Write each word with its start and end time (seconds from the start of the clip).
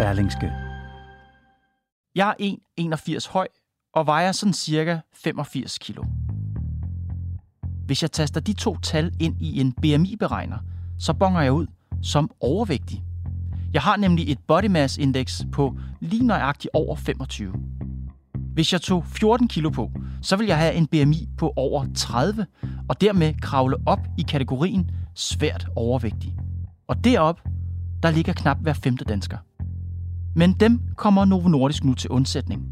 Berlingske. 0.00 0.52
Jeg 2.14 2.34
er 2.40 2.54
1,81 2.80 3.32
høj 3.32 3.48
og 3.94 4.06
vejer 4.06 4.32
sådan 4.32 4.52
cirka 4.52 4.98
85 5.14 5.78
kilo. 5.78 6.04
Hvis 7.86 8.02
jeg 8.02 8.12
taster 8.12 8.40
de 8.40 8.52
to 8.52 8.76
tal 8.76 9.12
ind 9.20 9.42
i 9.42 9.60
en 9.60 9.72
BMI-beregner, 9.72 10.58
så 10.98 11.14
bonger 11.14 11.40
jeg 11.40 11.52
ud 11.52 11.66
som 12.02 12.30
overvægtig. 12.40 13.04
Jeg 13.72 13.82
har 13.82 13.96
nemlig 13.96 14.32
et 14.32 14.38
body 14.48 14.66
mass 14.66 14.98
index 14.98 15.42
på 15.52 15.76
lige 16.00 16.26
nøjagtigt 16.26 16.70
over 16.74 16.96
25. 16.96 17.54
Hvis 18.34 18.72
jeg 18.72 18.80
tog 18.80 19.04
14 19.06 19.48
kilo 19.48 19.70
på, 19.70 19.90
så 20.22 20.36
vil 20.36 20.46
jeg 20.46 20.58
have 20.58 20.74
en 20.74 20.86
BMI 20.86 21.28
på 21.38 21.52
over 21.56 21.86
30, 21.94 22.46
og 22.88 23.00
dermed 23.00 23.34
kravle 23.42 23.76
op 23.86 24.00
i 24.18 24.22
kategorien 24.22 24.90
svært 25.14 25.66
overvægtig. 25.76 26.36
Og 26.88 27.04
derop, 27.04 27.40
der 28.02 28.10
ligger 28.10 28.32
knap 28.32 28.58
hver 28.58 28.72
femte 28.72 29.04
dansker. 29.04 29.38
Men 30.36 30.52
dem 30.52 30.80
kommer 30.96 31.24
Novo 31.24 31.48
Nordisk 31.48 31.84
nu 31.84 31.94
til 31.94 32.10
undsætning. 32.10 32.62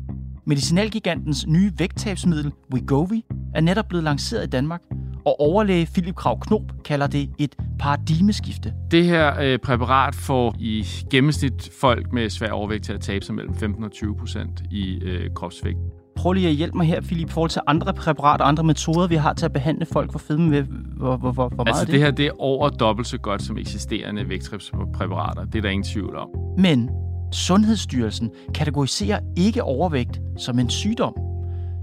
Medicinalgigantens 0.47 1.47
nye 1.47 1.73
vægttabsmiddel 1.79 2.53
Wegovy 2.75 3.25
er 3.55 3.61
netop 3.61 3.89
blevet 3.89 4.05
lanceret 4.05 4.45
i 4.45 4.51
Danmark, 4.51 4.81
og 5.27 5.41
overlæge 5.41 5.89
Philip 5.93 6.15
Krav 6.15 6.41
Knob 6.41 6.63
kalder 6.85 7.07
det 7.07 7.31
et 7.39 7.55
paradigmeskifte. 7.79 8.73
Det 8.91 9.05
her 9.05 9.41
øh, 9.41 9.59
præparat 9.59 10.15
får 10.15 10.55
i 10.59 10.87
gennemsnit 11.11 11.71
folk 11.81 12.13
med 12.13 12.31
svær 12.31 12.51
overvægt 12.51 12.85
til 12.85 12.93
at 12.93 13.01
tabe 13.01 13.25
sig 13.25 13.35
mellem 13.35 13.55
15 13.55 13.85
og 13.85 13.93
20 13.93 14.17
procent 14.17 14.63
i 14.71 14.99
øh, 15.03 15.31
kropsvægt. 15.35 15.79
Prøv 16.17 16.33
lige 16.33 16.49
at 16.49 16.55
hjælpe 16.55 16.77
mig 16.77 16.87
her, 16.87 17.01
Philip, 17.01 17.29
i 17.29 17.33
forhold 17.33 17.51
til 17.51 17.63
andre 17.67 17.95
præparater 17.95 18.45
og 18.45 18.49
andre 18.49 18.65
metoder, 18.65 19.07
vi 19.07 19.15
har 19.15 19.33
til 19.33 19.45
at 19.45 19.53
behandle 19.53 19.87
folk 19.87 20.13
for 20.13 20.19
fedme 20.19 20.51
med. 20.51 20.63
Hvor, 20.63 21.17
hvor, 21.17 21.33
hvor, 21.33 21.49
hvor 21.49 21.65
meget 21.65 21.69
Altså 21.69 21.85
det? 21.85 21.93
det 21.93 22.01
her 22.01 22.11
det 22.11 22.27
er 22.27 22.31
over 22.39 22.69
dobbelt 22.69 23.09
så 23.09 23.19
godt 23.19 23.43
som 23.43 23.59
eksisterende 23.59 24.29
vægttabspræparater. 24.29 25.45
Det 25.45 25.55
er 25.55 25.63
der 25.63 25.69
ingen 25.69 25.85
tvivl 25.85 26.17
om. 26.17 26.29
Men 26.59 26.91
Sundhedsstyrelsen 27.33 28.31
kategoriserer 28.55 29.21
ikke 29.37 29.63
overvægt 29.63 30.21
som 30.37 30.59
en 30.59 30.71
sygdom. 30.71 31.15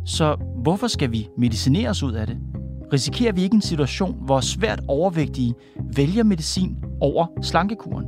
Så 0.06 0.36
hvorfor 0.56 0.88
skal 0.88 1.12
vi 1.12 1.28
medicineres 1.38 2.04
ud 2.04 2.14
af 2.14 2.28
det? 2.28 2.38
Risikerer 2.94 3.34
vi 3.34 3.42
ikke 3.42 3.56
en 3.56 3.62
situation, 3.62 4.18
hvor 4.26 4.40
svært 4.40 4.82
overvægtige 4.88 5.56
vælger 5.96 6.24
medicin 6.24 6.84
over 7.02 7.28
slankekuren? 7.42 8.06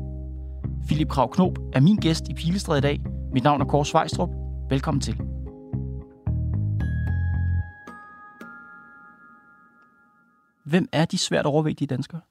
Philip 0.87 1.09
Krav 1.09 1.31
Knob 1.31 1.57
er 1.73 1.79
min 1.79 1.95
gæst 1.95 2.29
i 2.29 2.33
Pilestræde 2.33 2.77
i 2.77 2.81
dag. 2.81 3.01
Mit 3.33 3.43
navn 3.43 3.61
er 3.61 3.65
Kåre 3.65 3.85
Svejstrup. 3.85 4.29
Velkommen 4.69 5.01
til. 5.01 5.15
Hvem 10.65 10.87
er 10.91 11.05
de 11.05 11.17
svært 11.17 11.45
overvægtige 11.45 11.87
danskere? 11.87 12.21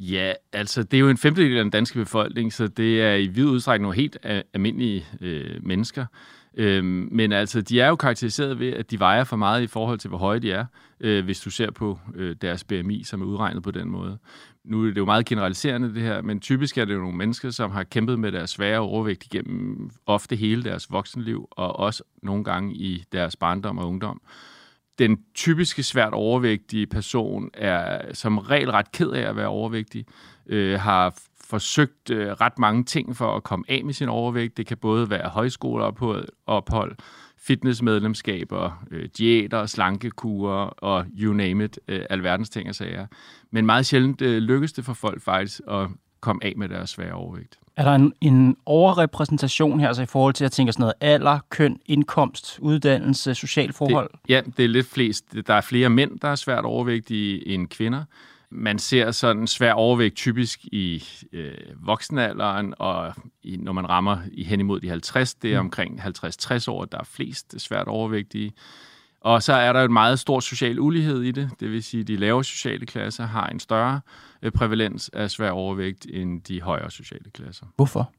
Ja, 0.00 0.32
altså 0.52 0.82
det 0.82 0.96
er 0.96 1.00
jo 1.00 1.08
en 1.08 1.16
femtedel 1.16 1.56
af 1.56 1.64
den 1.64 1.70
danske 1.70 1.98
befolkning, 1.98 2.52
så 2.52 2.66
det 2.66 3.02
er 3.02 3.14
i 3.14 3.26
vid 3.26 3.44
udstrækning 3.44 3.82
nogle 3.82 3.96
helt 3.96 4.16
almindelige 4.54 5.06
øh, 5.20 5.66
mennesker. 5.66 6.06
Øhm, 6.54 7.08
men 7.12 7.32
altså, 7.32 7.60
de 7.60 7.80
er 7.80 7.88
jo 7.88 7.96
karakteriseret 7.96 8.58
ved, 8.58 8.72
at 8.72 8.90
de 8.90 9.00
vejer 9.00 9.24
for 9.24 9.36
meget 9.36 9.62
i 9.62 9.66
forhold 9.66 9.98
til, 9.98 10.08
hvor 10.08 10.18
høje 10.18 10.38
de 10.38 10.52
er, 10.52 10.64
øh, 11.00 11.24
hvis 11.24 11.40
du 11.40 11.50
ser 11.50 11.70
på 11.70 11.98
øh, 12.14 12.36
deres 12.42 12.64
BMI, 12.64 13.04
som 13.04 13.22
er 13.22 13.26
udregnet 13.26 13.62
på 13.62 13.70
den 13.70 13.88
måde. 13.88 14.18
Nu 14.64 14.82
er 14.82 14.86
det 14.86 14.96
jo 14.96 15.04
meget 15.04 15.26
generaliserende 15.26 15.94
det 15.94 16.02
her, 16.02 16.22
men 16.22 16.40
typisk 16.40 16.78
er 16.78 16.84
det 16.84 16.94
jo 16.94 17.00
nogle 17.00 17.16
mennesker, 17.16 17.50
som 17.50 17.70
har 17.70 17.82
kæmpet 17.84 18.18
med 18.18 18.32
deres 18.32 18.50
svære 18.50 18.78
overvægt 18.78 19.24
igennem 19.24 19.90
ofte 20.06 20.36
hele 20.36 20.64
deres 20.64 20.86
voksenliv, 20.90 21.48
og 21.50 21.78
også 21.78 22.02
nogle 22.22 22.44
gange 22.44 22.74
i 22.74 23.04
deres 23.12 23.36
barndom 23.36 23.78
og 23.78 23.88
ungdom 23.88 24.20
den 25.00 25.18
typiske 25.34 25.82
svært 25.82 26.12
overvægtige 26.12 26.86
person 26.86 27.50
er 27.54 28.14
som 28.14 28.38
regel 28.38 28.70
ret 28.70 28.92
ked 28.92 29.10
af 29.10 29.28
at 29.28 29.36
være 29.36 29.46
overvægtig, 29.46 30.06
øh, 30.46 30.80
har 30.80 31.14
forsøgt 31.44 32.10
øh, 32.10 32.28
ret 32.28 32.58
mange 32.58 32.84
ting 32.84 33.16
for 33.16 33.36
at 33.36 33.42
komme 33.42 33.64
af 33.68 33.84
med 33.84 33.94
sin 33.94 34.08
overvægt. 34.08 34.56
Det 34.56 34.66
kan 34.66 34.76
både 34.76 35.10
være 35.10 35.28
højskoleophold, 35.28 36.28
ophold, 36.46 36.96
fitnessmedlemskaber, 37.38 38.84
øh, 38.90 39.08
diæter, 39.18 39.66
slankekurer 39.66 40.64
og 40.66 41.06
you 41.18 41.32
name 41.32 41.64
it, 41.64 41.78
øh, 41.88 42.04
alverdens 42.10 42.50
ting 42.50 42.68
og 42.68 42.74
sager. 42.74 43.06
Men 43.50 43.66
meget 43.66 43.86
sjældent 43.86 44.22
øh, 44.22 44.38
lykkes 44.38 44.72
det 44.72 44.84
for 44.84 44.94
folk 44.94 45.22
faktisk 45.22 45.60
at 45.68 45.88
komme 46.20 46.44
af 46.44 46.52
med 46.56 46.68
deres 46.68 46.90
svære 46.90 47.12
overvægt. 47.12 47.58
Er 47.76 47.84
der 47.84 47.94
en, 47.94 48.12
en 48.20 48.56
overrepræsentation 48.66 49.80
her, 49.80 49.88
altså 49.88 50.02
i 50.02 50.06
forhold 50.06 50.34
til 50.34 50.44
at 50.44 50.52
tænke 50.52 50.72
sådan 50.72 50.82
noget 50.82 50.94
alder, 51.00 51.38
køn, 51.50 51.80
indkomst, 51.86 52.58
uddannelse, 52.62 53.34
social 53.34 53.72
forhold? 53.72 54.10
Det, 54.12 54.20
ja, 54.28 54.40
det 54.56 54.64
er 54.64 54.68
lidt 54.68 54.86
flest. 54.86 55.24
Der 55.46 55.54
er 55.54 55.60
flere 55.60 55.90
mænd, 55.90 56.18
der 56.18 56.28
er 56.28 56.34
svært 56.34 56.64
overvægtige 56.64 57.48
end 57.48 57.68
kvinder. 57.68 58.04
Man 58.50 58.78
ser 58.78 59.10
sådan 59.10 59.46
svær 59.46 59.72
overvægt 59.72 60.16
typisk 60.16 60.64
i 60.64 61.04
øh, 61.32 61.54
voksenalderen, 61.86 62.74
og 62.78 63.14
i, 63.42 63.56
når 63.56 63.72
man 63.72 63.88
rammer 63.88 64.18
i 64.32 64.44
hen 64.44 64.60
imod 64.60 64.80
de 64.80 64.88
50, 64.88 65.34
det 65.34 65.54
er 65.54 65.58
omkring 65.58 66.00
50-60 66.00 66.70
år, 66.70 66.84
der 66.84 66.98
er 66.98 67.04
flest 67.04 67.60
svært 67.60 67.88
overvægtige. 67.88 68.52
Og 69.20 69.42
så 69.42 69.52
er 69.52 69.72
der 69.72 69.84
en 69.84 69.92
meget 69.92 70.18
stor 70.18 70.40
social 70.40 70.80
ulighed 70.80 71.22
i 71.22 71.30
det. 71.30 71.50
Det 71.60 71.70
vil 71.70 71.82
sige, 71.82 72.00
at 72.00 72.08
de 72.08 72.16
lavere 72.16 72.44
sociale 72.44 72.86
klasser 72.86 73.26
har 73.26 73.46
en 73.46 73.60
større 73.60 74.00
øh, 74.42 74.52
prævalens 74.52 75.08
af 75.08 75.30
svær 75.30 75.50
overvægt 75.50 76.06
end 76.10 76.42
de 76.42 76.60
højere 76.60 76.90
sociale 76.90 77.30
klasser. 77.30 77.66
Hvorfor? 77.76 78.12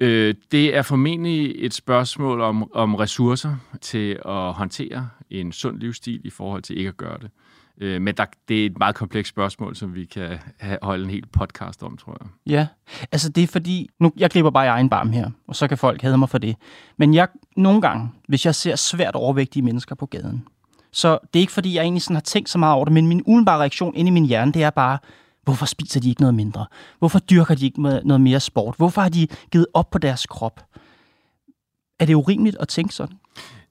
Øh, 0.00 0.34
det 0.52 0.76
er 0.76 0.82
formentlig 0.82 1.54
et 1.64 1.74
spørgsmål 1.74 2.40
om, 2.40 2.72
om 2.72 2.94
ressourcer 2.94 3.56
til 3.80 4.18
at 4.24 4.52
håndtere 4.52 5.08
en 5.30 5.52
sund 5.52 5.78
livsstil 5.78 6.20
i 6.26 6.30
forhold 6.30 6.62
til 6.62 6.78
ikke 6.78 6.88
at 6.88 6.96
gøre 6.96 7.18
det. 7.18 7.30
Øh, 7.80 8.02
men 8.02 8.14
der, 8.14 8.24
det 8.48 8.62
er 8.62 8.66
et 8.66 8.78
meget 8.78 8.94
komplekst 8.94 9.30
spørgsmål, 9.30 9.76
som 9.76 9.94
vi 9.94 10.04
kan 10.04 10.38
have, 10.60 10.78
holde 10.82 11.04
en 11.04 11.10
hel 11.10 11.26
podcast 11.26 11.82
om, 11.82 11.96
tror 11.96 12.16
jeg. 12.20 12.28
Ja, 12.46 12.66
altså 13.12 13.28
det 13.28 13.42
er 13.42 13.46
fordi, 13.46 13.90
nu, 14.00 14.12
jeg 14.16 14.30
griber 14.30 14.50
bare 14.50 14.64
i 14.64 14.68
egen 14.68 14.88
barm 14.88 15.10
her, 15.10 15.30
og 15.46 15.56
så 15.56 15.68
kan 15.68 15.78
folk 15.78 16.02
hade 16.02 16.18
mig 16.18 16.28
for 16.28 16.38
det. 16.38 16.56
Men 16.96 17.14
jeg, 17.14 17.28
nogle 17.56 17.80
gange, 17.80 18.10
hvis 18.28 18.46
jeg 18.46 18.54
ser 18.54 18.76
svært 18.76 19.14
overvægtige 19.14 19.62
mennesker 19.62 19.94
på 19.94 20.06
gaden, 20.06 20.46
så 20.92 21.18
det 21.34 21.38
er 21.38 21.40
ikke 21.40 21.52
fordi, 21.52 21.74
jeg 21.74 21.82
egentlig 21.82 22.02
sådan 22.02 22.16
har 22.16 22.20
tænkt 22.20 22.48
så 22.48 22.58
meget 22.58 22.74
over 22.74 22.84
det, 22.84 22.92
men 22.92 23.06
min 23.06 23.22
udenbare 23.22 23.58
reaktion 23.58 23.94
inde 23.94 24.08
i 24.08 24.12
min 24.12 24.26
hjerne, 24.26 24.52
det 24.52 24.62
er 24.62 24.70
bare, 24.70 24.98
hvorfor 25.42 25.66
spiser 25.66 26.00
de 26.00 26.08
ikke 26.08 26.20
noget 26.20 26.34
mindre? 26.34 26.66
Hvorfor 26.98 27.18
dyrker 27.18 27.54
de 27.54 27.64
ikke 27.64 27.82
noget 27.82 28.20
mere 28.20 28.40
sport? 28.40 28.74
Hvorfor 28.76 29.00
har 29.00 29.08
de 29.08 29.26
givet 29.50 29.66
op 29.74 29.90
på 29.90 29.98
deres 29.98 30.26
krop? 30.26 30.60
Er 32.00 32.06
det 32.06 32.14
urimeligt 32.14 32.56
at 32.60 32.68
tænke 32.68 32.94
sådan? 32.94 33.16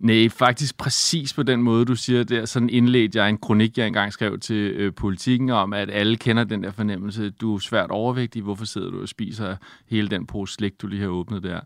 Nej, 0.02 0.30
faktisk 0.30 0.78
præcis 0.78 1.34
på 1.34 1.44
den 1.44 1.64
måde, 1.64 1.86
du 1.86 1.96
siger 1.96 2.24
der. 2.24 2.46
Sådan 2.46 2.70
indledte 2.70 3.20
jeg 3.20 3.30
en 3.30 3.38
kronik, 3.38 3.78
jeg 3.78 3.88
engang 3.88 4.14
skrev 4.14 4.40
til 4.40 4.56
øh, 4.56 4.94
politikken 4.94 5.50
om, 5.50 5.74
at 5.74 5.90
alle 5.92 6.18
kender 6.18 6.44
den 6.44 6.64
der 6.64 6.72
fornemmelse. 6.72 7.30
Du 7.30 7.56
er 7.56 7.60
svært 7.60 7.92
overvægtig. 7.92 8.42
Hvorfor 8.42 8.66
sidder 8.66 8.90
du 8.90 9.02
og 9.02 9.08
spiser 9.08 9.56
hele 9.88 10.08
den 10.08 10.26
pose 10.26 10.54
slik, 10.54 10.82
du 10.82 10.88
lige 10.88 11.02
har 11.02 11.10
åbnet 11.10 11.44
der? 11.44 11.60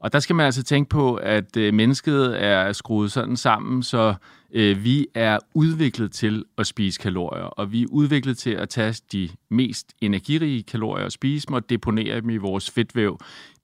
Og 0.00 0.12
der 0.12 0.20
skal 0.20 0.36
man 0.36 0.46
altså 0.46 0.62
tænke 0.62 0.88
på, 0.88 1.14
at 1.14 1.56
øh, 1.56 1.74
mennesket 1.74 2.44
er 2.44 2.72
skruet 2.72 3.12
sådan 3.12 3.36
sammen, 3.36 3.82
så 3.82 4.14
øh, 4.52 4.84
vi 4.84 5.06
er 5.14 5.38
udviklet 5.54 6.12
til 6.12 6.44
at 6.58 6.66
spise 6.66 7.00
kalorier, 7.00 7.44
og 7.44 7.72
vi 7.72 7.82
er 7.82 7.86
udviklet 7.90 8.38
til 8.38 8.50
at 8.50 8.68
tage 8.68 8.94
de 9.12 9.28
mest 9.50 9.92
energirige 10.00 10.62
kalorier 10.62 11.04
og 11.04 11.12
spise 11.12 11.46
dem 11.46 11.54
og 11.54 11.70
deponere 11.70 12.20
dem 12.20 12.30
i 12.30 12.36
vores 12.36 12.70
fedtvæv 12.70 13.18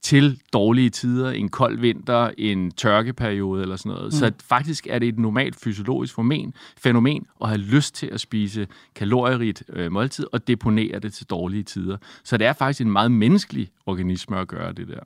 til 0.05 0.41
dårlige 0.53 0.91
tider, 0.91 1.31
en 1.31 1.49
kold 1.49 1.79
vinter, 1.79 2.31
en 2.39 2.71
tørkeperiode 2.71 3.63
eller 3.63 3.77
sådan 3.77 3.93
noget. 3.93 4.05
Mm. 4.05 4.11
Så 4.11 4.33
faktisk 4.41 4.87
er 4.91 4.99
det 4.99 5.09
et 5.09 5.19
normalt 5.19 5.57
fysiologisk 5.57 6.15
fænomen, 6.15 6.55
fænomen 6.77 7.27
at 7.43 7.49
have 7.49 7.61
lyst 7.61 7.95
til 7.95 8.07
at 8.07 8.21
spise 8.21 8.67
kalorierigt 8.95 9.63
øh, 9.69 9.93
måltid 9.93 10.27
og 10.33 10.49
deponere 10.49 10.99
det 10.99 11.13
til 11.13 11.27
dårlige 11.27 11.63
tider. 11.63 11.97
Så 12.25 12.37
det 12.37 12.47
er 12.47 12.53
faktisk 12.53 12.81
en 12.81 12.91
meget 12.91 13.13
menneskelig 13.13 13.69
organisme 13.87 14.39
at 14.39 14.49
gøre 14.49 14.73
det 14.73 14.89
der. 14.89 15.01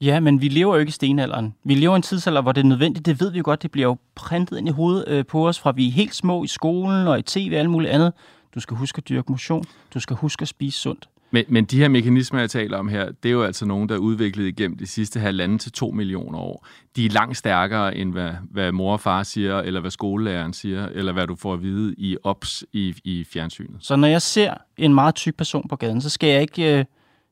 Ja, 0.00 0.20
men 0.20 0.40
vi 0.40 0.48
lever 0.48 0.74
jo 0.74 0.80
ikke 0.80 0.90
i 0.90 0.92
stenalderen. 0.92 1.54
Vi 1.64 1.74
lever 1.74 1.94
i 1.94 1.96
en 1.96 2.02
tidsalder, 2.02 2.42
hvor 2.42 2.52
det 2.52 2.60
er 2.60 2.66
nødvendigt. 2.66 3.06
Det 3.06 3.20
ved 3.20 3.30
vi 3.30 3.38
jo 3.38 3.44
godt. 3.44 3.62
Det 3.62 3.70
bliver 3.70 3.86
jo 3.86 3.96
printet 4.14 4.58
ind 4.58 4.68
i 4.68 4.72
hovedet 4.72 5.04
øh, 5.08 5.26
på 5.26 5.48
os, 5.48 5.60
fra 5.60 5.72
vi 5.72 5.88
er 5.88 5.92
helt 5.92 6.14
små 6.14 6.44
i 6.44 6.46
skolen 6.46 7.08
og 7.08 7.18
i 7.18 7.22
tv 7.22 7.50
og 7.52 7.58
alt 7.58 7.70
muligt 7.70 7.92
andet. 7.92 8.12
Du 8.54 8.60
skal 8.60 8.76
huske 8.76 8.98
at 8.98 9.08
dyrke 9.08 9.32
motion. 9.32 9.64
Du 9.94 10.00
skal 10.00 10.16
huske 10.16 10.42
at 10.42 10.48
spise 10.48 10.80
sundt. 10.80 11.08
Men, 11.30 11.44
men 11.48 11.64
de 11.64 11.78
her 11.78 11.88
mekanismer, 11.88 12.40
jeg 12.40 12.50
taler 12.50 12.78
om 12.78 12.88
her, 12.88 13.04
det 13.22 13.28
er 13.28 13.32
jo 13.32 13.42
altså 13.42 13.66
nogen, 13.66 13.88
der 13.88 13.94
er 13.94 13.98
udviklet 13.98 14.46
igennem 14.46 14.78
de 14.78 14.86
sidste 14.86 15.20
halvanden 15.20 15.58
til 15.58 15.72
to 15.72 15.90
millioner 15.90 16.38
år. 16.38 16.66
De 16.96 17.06
er 17.06 17.10
langt 17.10 17.36
stærkere, 17.36 17.96
end 17.96 18.12
hvad, 18.12 18.30
hvad 18.50 18.72
mor 18.72 18.92
og 18.92 19.00
far 19.00 19.22
siger, 19.22 19.58
eller 19.58 19.80
hvad 19.80 19.90
skolelæreren 19.90 20.52
siger, 20.52 20.88
eller 20.88 21.12
hvad 21.12 21.26
du 21.26 21.36
får 21.36 21.52
at 21.52 21.62
vide 21.62 21.94
i 21.98 22.16
OPS 22.24 22.64
i, 22.72 22.94
i 23.04 23.24
fjernsynet. 23.32 23.76
Så 23.80 23.96
når 23.96 24.08
jeg 24.08 24.22
ser 24.22 24.54
en 24.76 24.94
meget 24.94 25.14
tyk 25.14 25.36
person 25.36 25.68
på 25.68 25.76
gaden, 25.76 26.00
så 26.00 26.10
skal 26.10 26.28
jeg 26.28 26.40
ikke... 26.40 26.78
Øh 26.78 26.84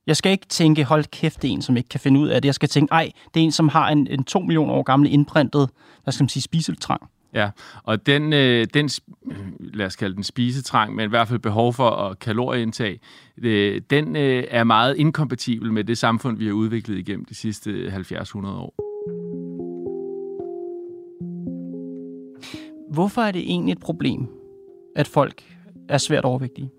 Jeg 0.06 0.16
skal 0.16 0.32
ikke 0.32 0.46
tænke, 0.46 0.84
hold 0.84 1.04
kæft, 1.04 1.42
det 1.42 1.48
er 1.48 1.52
en, 1.52 1.62
som 1.62 1.76
ikke 1.76 1.88
kan 1.88 2.00
finde 2.00 2.20
ud 2.20 2.28
af 2.28 2.42
det. 2.42 2.46
Jeg 2.46 2.54
skal 2.54 2.68
tænke, 2.68 2.92
ej, 2.92 3.10
det 3.34 3.40
er 3.40 3.44
en, 3.44 3.52
som 3.52 3.68
har 3.68 3.88
en, 3.88 4.06
en 4.10 4.24
2 4.24 4.38
millioner 4.38 4.72
år 4.74 4.82
gammel 4.82 5.12
indprintet, 5.12 5.70
hvad 6.02 6.12
skal 6.12 6.24
man 6.24 6.28
sige, 6.28 6.42
spiseltrang. 6.42 7.02
Ja, 7.34 7.50
og 7.82 8.06
den, 8.06 8.32
øh, 8.32 8.66
den, 8.74 8.90
lad 9.58 9.86
os 9.86 9.96
kalde 9.96 10.14
den 10.14 10.22
spisetrang, 10.22 10.94
men 10.94 11.04
i 11.04 11.08
hvert 11.08 11.28
fald 11.28 11.38
behov 11.38 11.72
for 11.72 11.90
at 11.90 12.18
kalorieindtag, 12.18 13.00
øh, 13.42 13.80
den 13.90 14.16
øh, 14.16 14.44
er 14.48 14.64
meget 14.64 14.96
inkompatibel 14.96 15.72
med 15.72 15.84
det 15.84 15.98
samfund, 15.98 16.38
vi 16.38 16.46
har 16.46 16.52
udviklet 16.52 16.98
igennem 16.98 17.24
de 17.24 17.34
sidste 17.34 17.70
70-100 17.70 18.46
år. 18.46 18.74
Hvorfor 22.92 23.22
er 23.22 23.32
det 23.32 23.40
egentlig 23.40 23.72
et 23.72 23.80
problem, 23.80 24.28
at 24.96 25.08
folk 25.08 25.42
er 25.88 25.98
svært 25.98 26.24
overvægtige? 26.24 26.70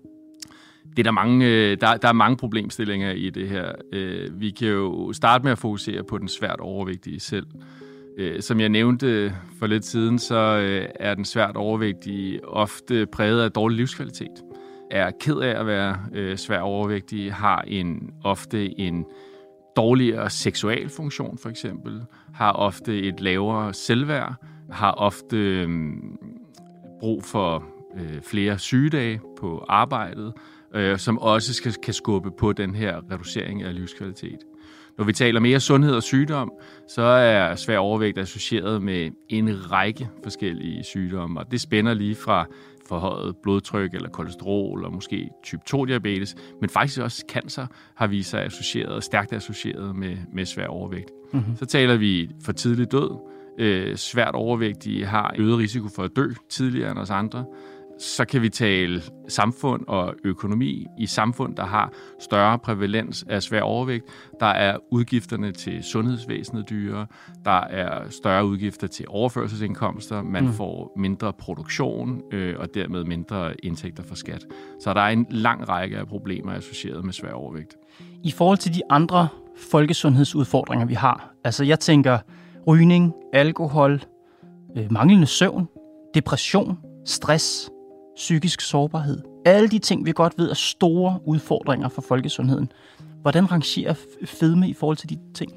Det 0.90 0.98
er 0.98 1.02
der, 1.02 1.10
mange, 1.10 1.46
øh, 1.46 1.76
der, 1.80 1.96
der 1.96 2.08
er 2.08 2.12
mange 2.12 2.36
problemstillinger 2.36 3.10
i 3.10 3.30
det 3.30 3.48
her. 3.48 3.72
Øh, 3.92 4.40
vi 4.40 4.50
kan 4.50 4.68
jo 4.68 5.12
starte 5.12 5.44
med 5.44 5.52
at 5.52 5.58
fokusere 5.58 6.04
på 6.04 6.18
den 6.18 6.28
svært 6.28 6.60
overvægtige 6.60 7.20
selv. 7.20 7.46
Øh, 8.18 8.42
som 8.42 8.60
jeg 8.60 8.68
nævnte 8.68 9.34
for 9.58 9.66
lidt 9.66 9.84
siden, 9.84 10.18
så 10.18 10.34
øh, 10.34 10.88
er 11.00 11.14
den 11.14 11.24
svært 11.24 11.56
overvægtige 11.56 12.48
ofte 12.48 13.06
præget 13.06 13.42
af 13.42 13.52
dårlig 13.52 13.76
livskvalitet. 13.76 14.42
Er 14.90 15.10
ked 15.20 15.36
af 15.36 15.60
at 15.60 15.66
være 15.66 15.98
øh, 16.12 16.36
svært 16.36 16.62
overvægtig, 16.62 17.34
har 17.34 17.60
en 17.66 18.10
ofte 18.24 18.80
en 18.80 19.04
dårligere 19.76 20.30
seksualfunktion 20.30 21.38
for 21.38 21.48
eksempel, 21.48 22.02
har 22.34 22.52
ofte 22.52 23.02
et 23.02 23.20
lavere 23.20 23.74
selvværd, 23.74 24.34
har 24.70 24.92
ofte 24.92 25.36
øh, 25.36 25.68
brug 27.00 27.24
for 27.24 27.64
øh, 27.96 28.22
flere 28.22 28.58
sygedage 28.58 29.20
på 29.40 29.64
arbejdet, 29.68 30.32
øh, 30.74 30.98
som 30.98 31.18
også 31.18 31.54
skal, 31.54 31.72
kan 31.72 31.94
skubbe 31.94 32.30
på 32.38 32.52
den 32.52 32.74
her 32.74 33.00
reducering 33.12 33.62
af 33.62 33.74
livskvalitet. 33.74 34.38
Når 34.98 35.04
vi 35.04 35.12
taler 35.12 35.40
mere 35.40 35.60
sundhed 35.60 35.94
og 35.94 36.02
sygdom, 36.02 36.52
så 36.88 37.02
er 37.02 37.54
svær 37.54 37.78
overvægt 37.78 38.18
associeret 38.18 38.82
med 38.82 39.10
en 39.28 39.72
række 39.72 40.08
forskellige 40.22 40.84
sygdomme, 40.84 41.40
og 41.40 41.50
det 41.50 41.60
spænder 41.60 41.94
lige 41.94 42.14
fra 42.14 42.46
forhøjet 42.88 43.36
blodtryk 43.42 43.94
eller 43.94 44.08
kolesterol 44.08 44.84
og 44.84 44.92
måske 44.92 45.30
type 45.44 45.62
2-diabetes, 45.70 46.34
men 46.60 46.70
faktisk 46.70 47.00
også 47.00 47.24
cancer 47.28 47.66
har 47.96 48.06
vist 48.06 48.30
sig 48.30 48.44
associeret, 48.44 49.04
stærkt 49.04 49.32
associeret 49.32 49.96
med, 49.96 50.16
med 50.32 50.44
svær 50.44 50.66
overvægt. 50.66 51.10
Mm-hmm. 51.32 51.56
Så 51.56 51.66
taler 51.66 51.96
vi 51.96 52.30
for 52.44 52.52
tidlig 52.52 52.92
død, 52.92 53.10
øh, 53.58 53.96
svært 53.96 54.34
overvægtige 54.34 55.06
har 55.06 55.34
øget 55.38 55.58
risiko 55.58 55.88
for 55.96 56.02
at 56.02 56.10
dø 56.16 56.28
tidligere 56.50 56.90
end 56.90 56.98
os 56.98 57.10
andre. 57.10 57.44
Så 57.98 58.24
kan 58.24 58.42
vi 58.42 58.48
tale 58.48 59.02
samfund 59.28 59.84
og 59.88 60.14
økonomi. 60.24 60.86
I 60.98 61.06
samfund, 61.06 61.56
der 61.56 61.64
har 61.64 61.92
større 62.20 62.58
prævalens 62.58 63.24
af 63.28 63.42
svær 63.42 63.60
overvægt, 63.60 64.04
der 64.40 64.46
er 64.46 64.76
udgifterne 64.90 65.52
til 65.52 65.82
sundhedsvæsenet 65.84 66.70
dyre, 66.70 67.06
der 67.44 67.60
er 67.60 68.10
større 68.10 68.46
udgifter 68.46 68.86
til 68.86 69.04
overførselsindkomster, 69.08 70.22
man 70.22 70.44
mm. 70.44 70.52
får 70.52 70.92
mindre 70.96 71.32
produktion 71.32 72.22
øh, 72.32 72.54
og 72.58 72.74
dermed 72.74 73.04
mindre 73.04 73.54
indtægter 73.62 74.02
for 74.02 74.14
skat. 74.14 74.46
Så 74.80 74.94
der 74.94 75.00
er 75.00 75.08
en 75.08 75.26
lang 75.30 75.68
række 75.68 75.98
af 75.98 76.06
problemer 76.06 76.52
associeret 76.52 77.04
med 77.04 77.12
svær 77.12 77.32
overvægt. 77.32 77.76
I 78.22 78.30
forhold 78.30 78.58
til 78.58 78.74
de 78.74 78.82
andre 78.90 79.28
folkesundhedsudfordringer, 79.70 80.86
vi 80.86 80.94
har, 80.94 81.34
altså 81.44 81.64
jeg 81.64 81.80
tænker, 81.80 82.18
rygning, 82.66 83.12
alkohol, 83.32 84.00
øh, 84.76 84.92
manglende 84.92 85.26
søvn, 85.26 85.68
depression, 86.14 86.78
stress, 87.04 87.70
psykisk 88.16 88.60
sårbarhed. 88.60 89.22
Alle 89.44 89.68
de 89.68 89.78
ting, 89.78 90.06
vi 90.06 90.12
godt 90.12 90.32
ved 90.38 90.50
er 90.50 90.54
store 90.54 91.18
udfordringer 91.24 91.88
for 91.88 92.02
folkesundheden. 92.02 92.72
Hvordan 93.22 93.52
rangerer 93.52 93.94
fedme 94.24 94.68
i 94.68 94.74
forhold 94.74 94.96
til 94.96 95.10
de 95.10 95.18
ting? 95.34 95.52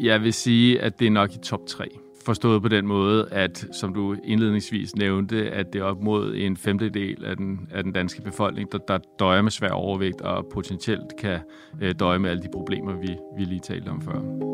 Jeg 0.00 0.22
vil 0.22 0.32
sige, 0.32 0.80
at 0.80 0.98
det 0.98 1.06
er 1.06 1.10
nok 1.10 1.32
i 1.34 1.38
top 1.38 1.66
3. 1.66 1.88
Forstået 2.24 2.62
på 2.62 2.68
den 2.68 2.86
måde, 2.86 3.28
at 3.30 3.66
som 3.72 3.94
du 3.94 4.16
indledningsvis 4.24 4.96
nævnte, 4.96 5.50
at 5.50 5.72
det 5.72 5.80
er 5.80 5.84
op 5.84 6.02
mod 6.02 6.34
en 6.36 6.56
femtedel 6.56 7.24
af 7.24 7.36
den, 7.36 7.68
af 7.72 7.82
den 7.82 7.92
danske 7.92 8.22
befolkning, 8.22 8.72
der, 8.72 8.78
der 8.78 8.98
døjer 9.18 9.42
med 9.42 9.50
svær 9.50 9.70
overvægt 9.70 10.20
og 10.20 10.46
potentielt 10.52 11.16
kan 11.18 11.38
øh, 11.80 11.94
døje 11.98 12.18
med 12.18 12.30
alle 12.30 12.42
de 12.42 12.48
problemer, 12.52 12.92
vi, 13.00 13.16
vi 13.38 13.44
lige 13.44 13.60
talte 13.60 13.88
om 13.88 14.02
før. 14.02 14.50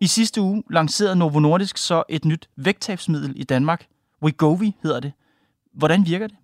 I 0.00 0.06
sidste 0.06 0.40
uge 0.40 0.62
lancerede 0.70 1.16
Novo 1.16 1.40
Nordisk 1.40 1.76
så 1.76 2.02
et 2.08 2.24
nyt 2.24 2.48
vægttabsmiddel 2.56 3.32
i 3.36 3.44
Danmark. 3.44 3.86
Wegovy 4.22 4.72
hedder 4.82 5.00
det. 5.00 5.12
Hvordan 5.72 6.06
virker 6.06 6.26
det? 6.26 6.36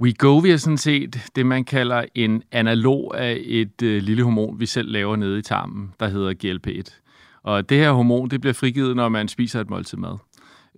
Wegovy 0.00 0.46
er 0.46 0.56
sådan 0.56 0.78
set 0.78 1.20
det, 1.36 1.46
man 1.46 1.64
kalder 1.64 2.04
en 2.14 2.42
analog 2.52 3.20
af 3.20 3.42
et 3.44 3.82
øh, 3.82 4.02
lille 4.02 4.22
hormon, 4.22 4.60
vi 4.60 4.66
selv 4.66 4.90
laver 4.90 5.16
nede 5.16 5.38
i 5.38 5.42
tarmen, 5.42 5.92
der 6.00 6.08
hedder 6.08 6.34
GLP-1. 6.44 7.00
Og 7.42 7.68
det 7.68 7.78
her 7.78 7.92
hormon, 7.92 8.30
det 8.30 8.40
bliver 8.40 8.54
frigivet, 8.54 8.96
når 8.96 9.08
man 9.08 9.28
spiser 9.28 9.60
et 9.60 9.70
måltid 9.70 9.98
mad. 9.98 10.16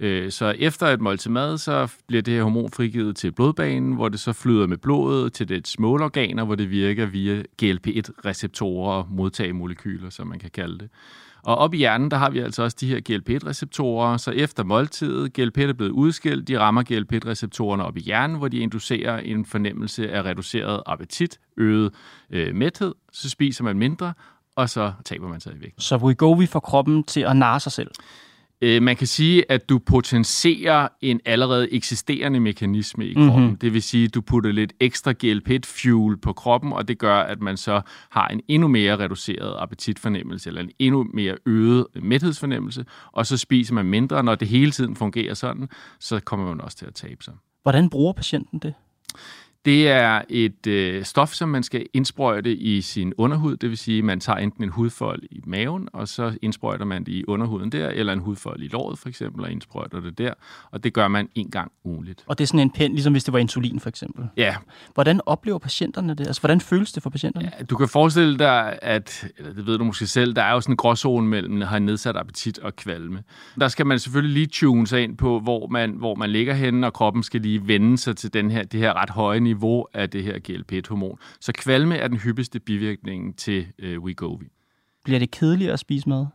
Øh, 0.00 0.30
så 0.30 0.54
efter 0.58 0.86
et 0.86 1.00
måltid 1.00 1.30
mad, 1.30 1.58
så 1.58 1.92
bliver 2.06 2.22
det 2.22 2.34
her 2.34 2.42
hormon 2.42 2.70
frigivet 2.70 3.16
til 3.16 3.32
blodbanen, 3.32 3.92
hvor 3.92 4.08
det 4.08 4.20
så 4.20 4.32
flyder 4.32 4.66
med 4.66 4.76
blodet 4.76 5.32
til 5.32 5.48
det 5.48 5.74
målorganer, 5.78 6.44
hvor 6.44 6.54
det 6.54 6.70
virker 6.70 7.06
via 7.06 7.42
GLP-1-receptorer, 7.62 9.04
modtagemolekyler, 9.10 10.10
som 10.10 10.26
man 10.26 10.38
kan 10.38 10.50
kalde 10.50 10.78
det. 10.78 10.88
Og 11.44 11.56
op 11.56 11.74
i 11.74 11.76
hjernen, 11.76 12.10
der 12.10 12.16
har 12.16 12.30
vi 12.30 12.38
altså 12.38 12.62
også 12.62 12.76
de 12.80 12.88
her 12.88 13.00
GLP-1-receptorer, 13.00 14.16
så 14.16 14.30
efter 14.30 14.64
måltidet, 14.64 15.32
GLP 15.32 15.58
er 15.58 15.72
blevet 15.72 15.90
udskilt, 15.90 16.48
de 16.48 16.58
rammer 16.58 16.82
GLP-1-receptorerne 16.82 17.84
op 17.84 17.96
i 17.96 18.00
hjernen, 18.00 18.36
hvor 18.36 18.48
de 18.48 18.58
inducerer 18.58 19.18
en 19.18 19.46
fornemmelse 19.46 20.12
af 20.12 20.22
reduceret 20.22 20.82
appetit, 20.86 21.38
øget 21.56 21.94
øh, 22.30 22.54
mæthed, 22.54 22.94
så 23.12 23.30
spiser 23.30 23.64
man 23.64 23.78
mindre, 23.78 24.12
og 24.56 24.70
så 24.70 24.92
taber 25.04 25.28
man 25.28 25.40
sig 25.40 25.52
i 25.52 25.60
vægt. 25.60 25.82
Så 25.82 25.96
Wegovy 25.96 26.48
får 26.48 26.60
kroppen 26.60 27.04
til 27.04 27.20
at 27.20 27.36
narre 27.36 27.60
sig 27.60 27.72
selv? 27.72 27.90
Øh, 28.64 28.82
man 28.82 28.96
kan 28.96 29.06
sige, 29.06 29.44
at 29.52 29.68
du 29.68 29.78
potenserer 29.78 30.88
en 31.00 31.20
allerede 31.24 31.72
eksisterende 31.72 32.40
mekanisme 32.40 33.06
i 33.06 33.14
kroppen. 33.14 33.42
Mm-hmm. 33.42 33.56
Det 33.56 33.72
vil 33.72 33.82
sige, 33.82 34.04
at 34.04 34.14
du 34.14 34.20
putter 34.20 34.52
lidt 34.52 34.72
ekstra 34.80 35.12
GLP-fuel 35.12 36.16
på 36.16 36.32
kroppen, 36.32 36.72
og 36.72 36.88
det 36.88 36.98
gør, 36.98 37.16
at 37.16 37.40
man 37.40 37.56
så 37.56 37.80
har 38.10 38.28
en 38.28 38.40
endnu 38.48 38.68
mere 38.68 38.96
reduceret 38.96 39.56
appetitfornemmelse, 39.58 40.48
eller 40.48 40.62
en 40.62 40.70
endnu 40.78 41.06
mere 41.14 41.36
øget 41.46 41.86
mæthedsfornemmelse, 42.02 42.84
og 43.12 43.26
så 43.26 43.36
spiser 43.36 43.74
man 43.74 43.86
mindre. 43.86 44.22
Når 44.22 44.34
det 44.34 44.48
hele 44.48 44.70
tiden 44.70 44.96
fungerer 44.96 45.34
sådan, 45.34 45.68
så 46.00 46.20
kommer 46.20 46.46
man 46.46 46.60
også 46.60 46.76
til 46.76 46.86
at 46.86 46.94
tabe 46.94 47.24
sig. 47.24 47.34
Hvordan 47.62 47.90
bruger 47.90 48.12
patienten 48.12 48.58
det? 48.58 48.74
Det 49.64 49.88
er 49.88 50.22
et 50.28 50.66
øh, 50.66 51.04
stof, 51.04 51.32
som 51.32 51.48
man 51.48 51.62
skal 51.62 51.86
indsprøjte 51.92 52.54
i 52.56 52.80
sin 52.80 53.12
underhud. 53.18 53.56
Det 53.56 53.68
vil 53.68 53.78
sige, 53.78 53.98
at 53.98 54.04
man 54.04 54.20
tager 54.20 54.38
enten 54.38 54.64
en 54.64 54.70
hudfold 54.70 55.22
i 55.30 55.40
maven, 55.46 55.88
og 55.92 56.08
så 56.08 56.38
indsprøjter 56.42 56.84
man 56.84 57.04
det 57.04 57.12
i 57.12 57.24
underhuden 57.28 57.72
der, 57.72 57.88
eller 57.88 58.12
en 58.12 58.18
hudfold 58.18 58.62
i 58.62 58.68
låret 58.68 58.98
for 58.98 59.08
eksempel, 59.08 59.44
og 59.44 59.50
indsprøjter 59.50 60.00
det 60.00 60.18
der. 60.18 60.32
Og 60.70 60.84
det 60.84 60.92
gør 60.92 61.08
man 61.08 61.28
en 61.34 61.50
gang 61.50 61.72
ugenligt. 61.84 62.24
Og 62.26 62.38
det 62.38 62.44
er 62.44 62.46
sådan 62.46 62.60
en 62.60 62.70
pen, 62.70 62.92
ligesom 62.92 63.12
hvis 63.12 63.24
det 63.24 63.32
var 63.32 63.38
insulin 63.38 63.80
for 63.80 63.88
eksempel? 63.88 64.28
Ja. 64.36 64.56
Hvordan 64.94 65.20
oplever 65.26 65.58
patienterne 65.58 66.14
det? 66.14 66.26
Altså, 66.26 66.40
hvordan 66.42 66.60
føles 66.60 66.92
det 66.92 67.02
for 67.02 67.10
patienterne? 67.10 67.52
Ja, 67.58 67.64
du 67.64 67.76
kan 67.76 67.88
forestille 67.88 68.38
dig, 68.38 68.78
at, 68.82 69.26
eller 69.38 69.52
det 69.52 69.66
ved 69.66 69.78
du 69.78 69.84
måske 69.84 70.06
selv, 70.06 70.34
der 70.34 70.42
er 70.42 70.52
jo 70.52 70.60
sådan 70.60 70.72
en 70.72 70.76
gråzone 70.76 71.28
mellem 71.28 71.62
at 71.62 71.68
have 71.68 71.80
nedsat 71.80 72.16
appetit 72.16 72.58
og 72.58 72.76
kvalme. 72.76 73.22
Der 73.60 73.68
skal 73.68 73.86
man 73.86 73.98
selvfølgelig 73.98 74.34
lige 74.34 74.46
tune 74.46 74.86
sig 74.86 75.02
ind 75.02 75.16
på, 75.16 75.40
hvor 75.40 75.66
man, 75.66 75.90
hvor 75.90 76.14
man 76.14 76.30
ligger 76.30 76.54
henne, 76.54 76.86
og 76.86 76.92
kroppen 76.92 77.22
skal 77.22 77.40
lige 77.40 77.68
vende 77.68 77.98
sig 77.98 78.16
til 78.16 78.32
den 78.32 78.50
her, 78.50 78.62
det 78.62 78.80
her 78.80 79.02
ret 79.02 79.10
høje 79.10 79.40
niveau 79.40 79.53
niveau 79.54 79.86
af 79.94 80.10
det 80.10 80.24
her 80.24 80.38
GLP-1-hormon. 80.38 81.18
Så 81.40 81.52
kvalme 81.52 81.96
er 81.96 82.08
den 82.08 82.16
hyppigste 82.16 82.60
bivirkning 82.60 83.38
til 83.38 83.66
øh, 83.78 84.00
Wegovy. 84.00 84.44
Bliver 85.04 85.18
det 85.18 85.30
kedeligere 85.30 85.72
at 85.72 85.78
spise 85.78 86.08
mad? 86.08 86.26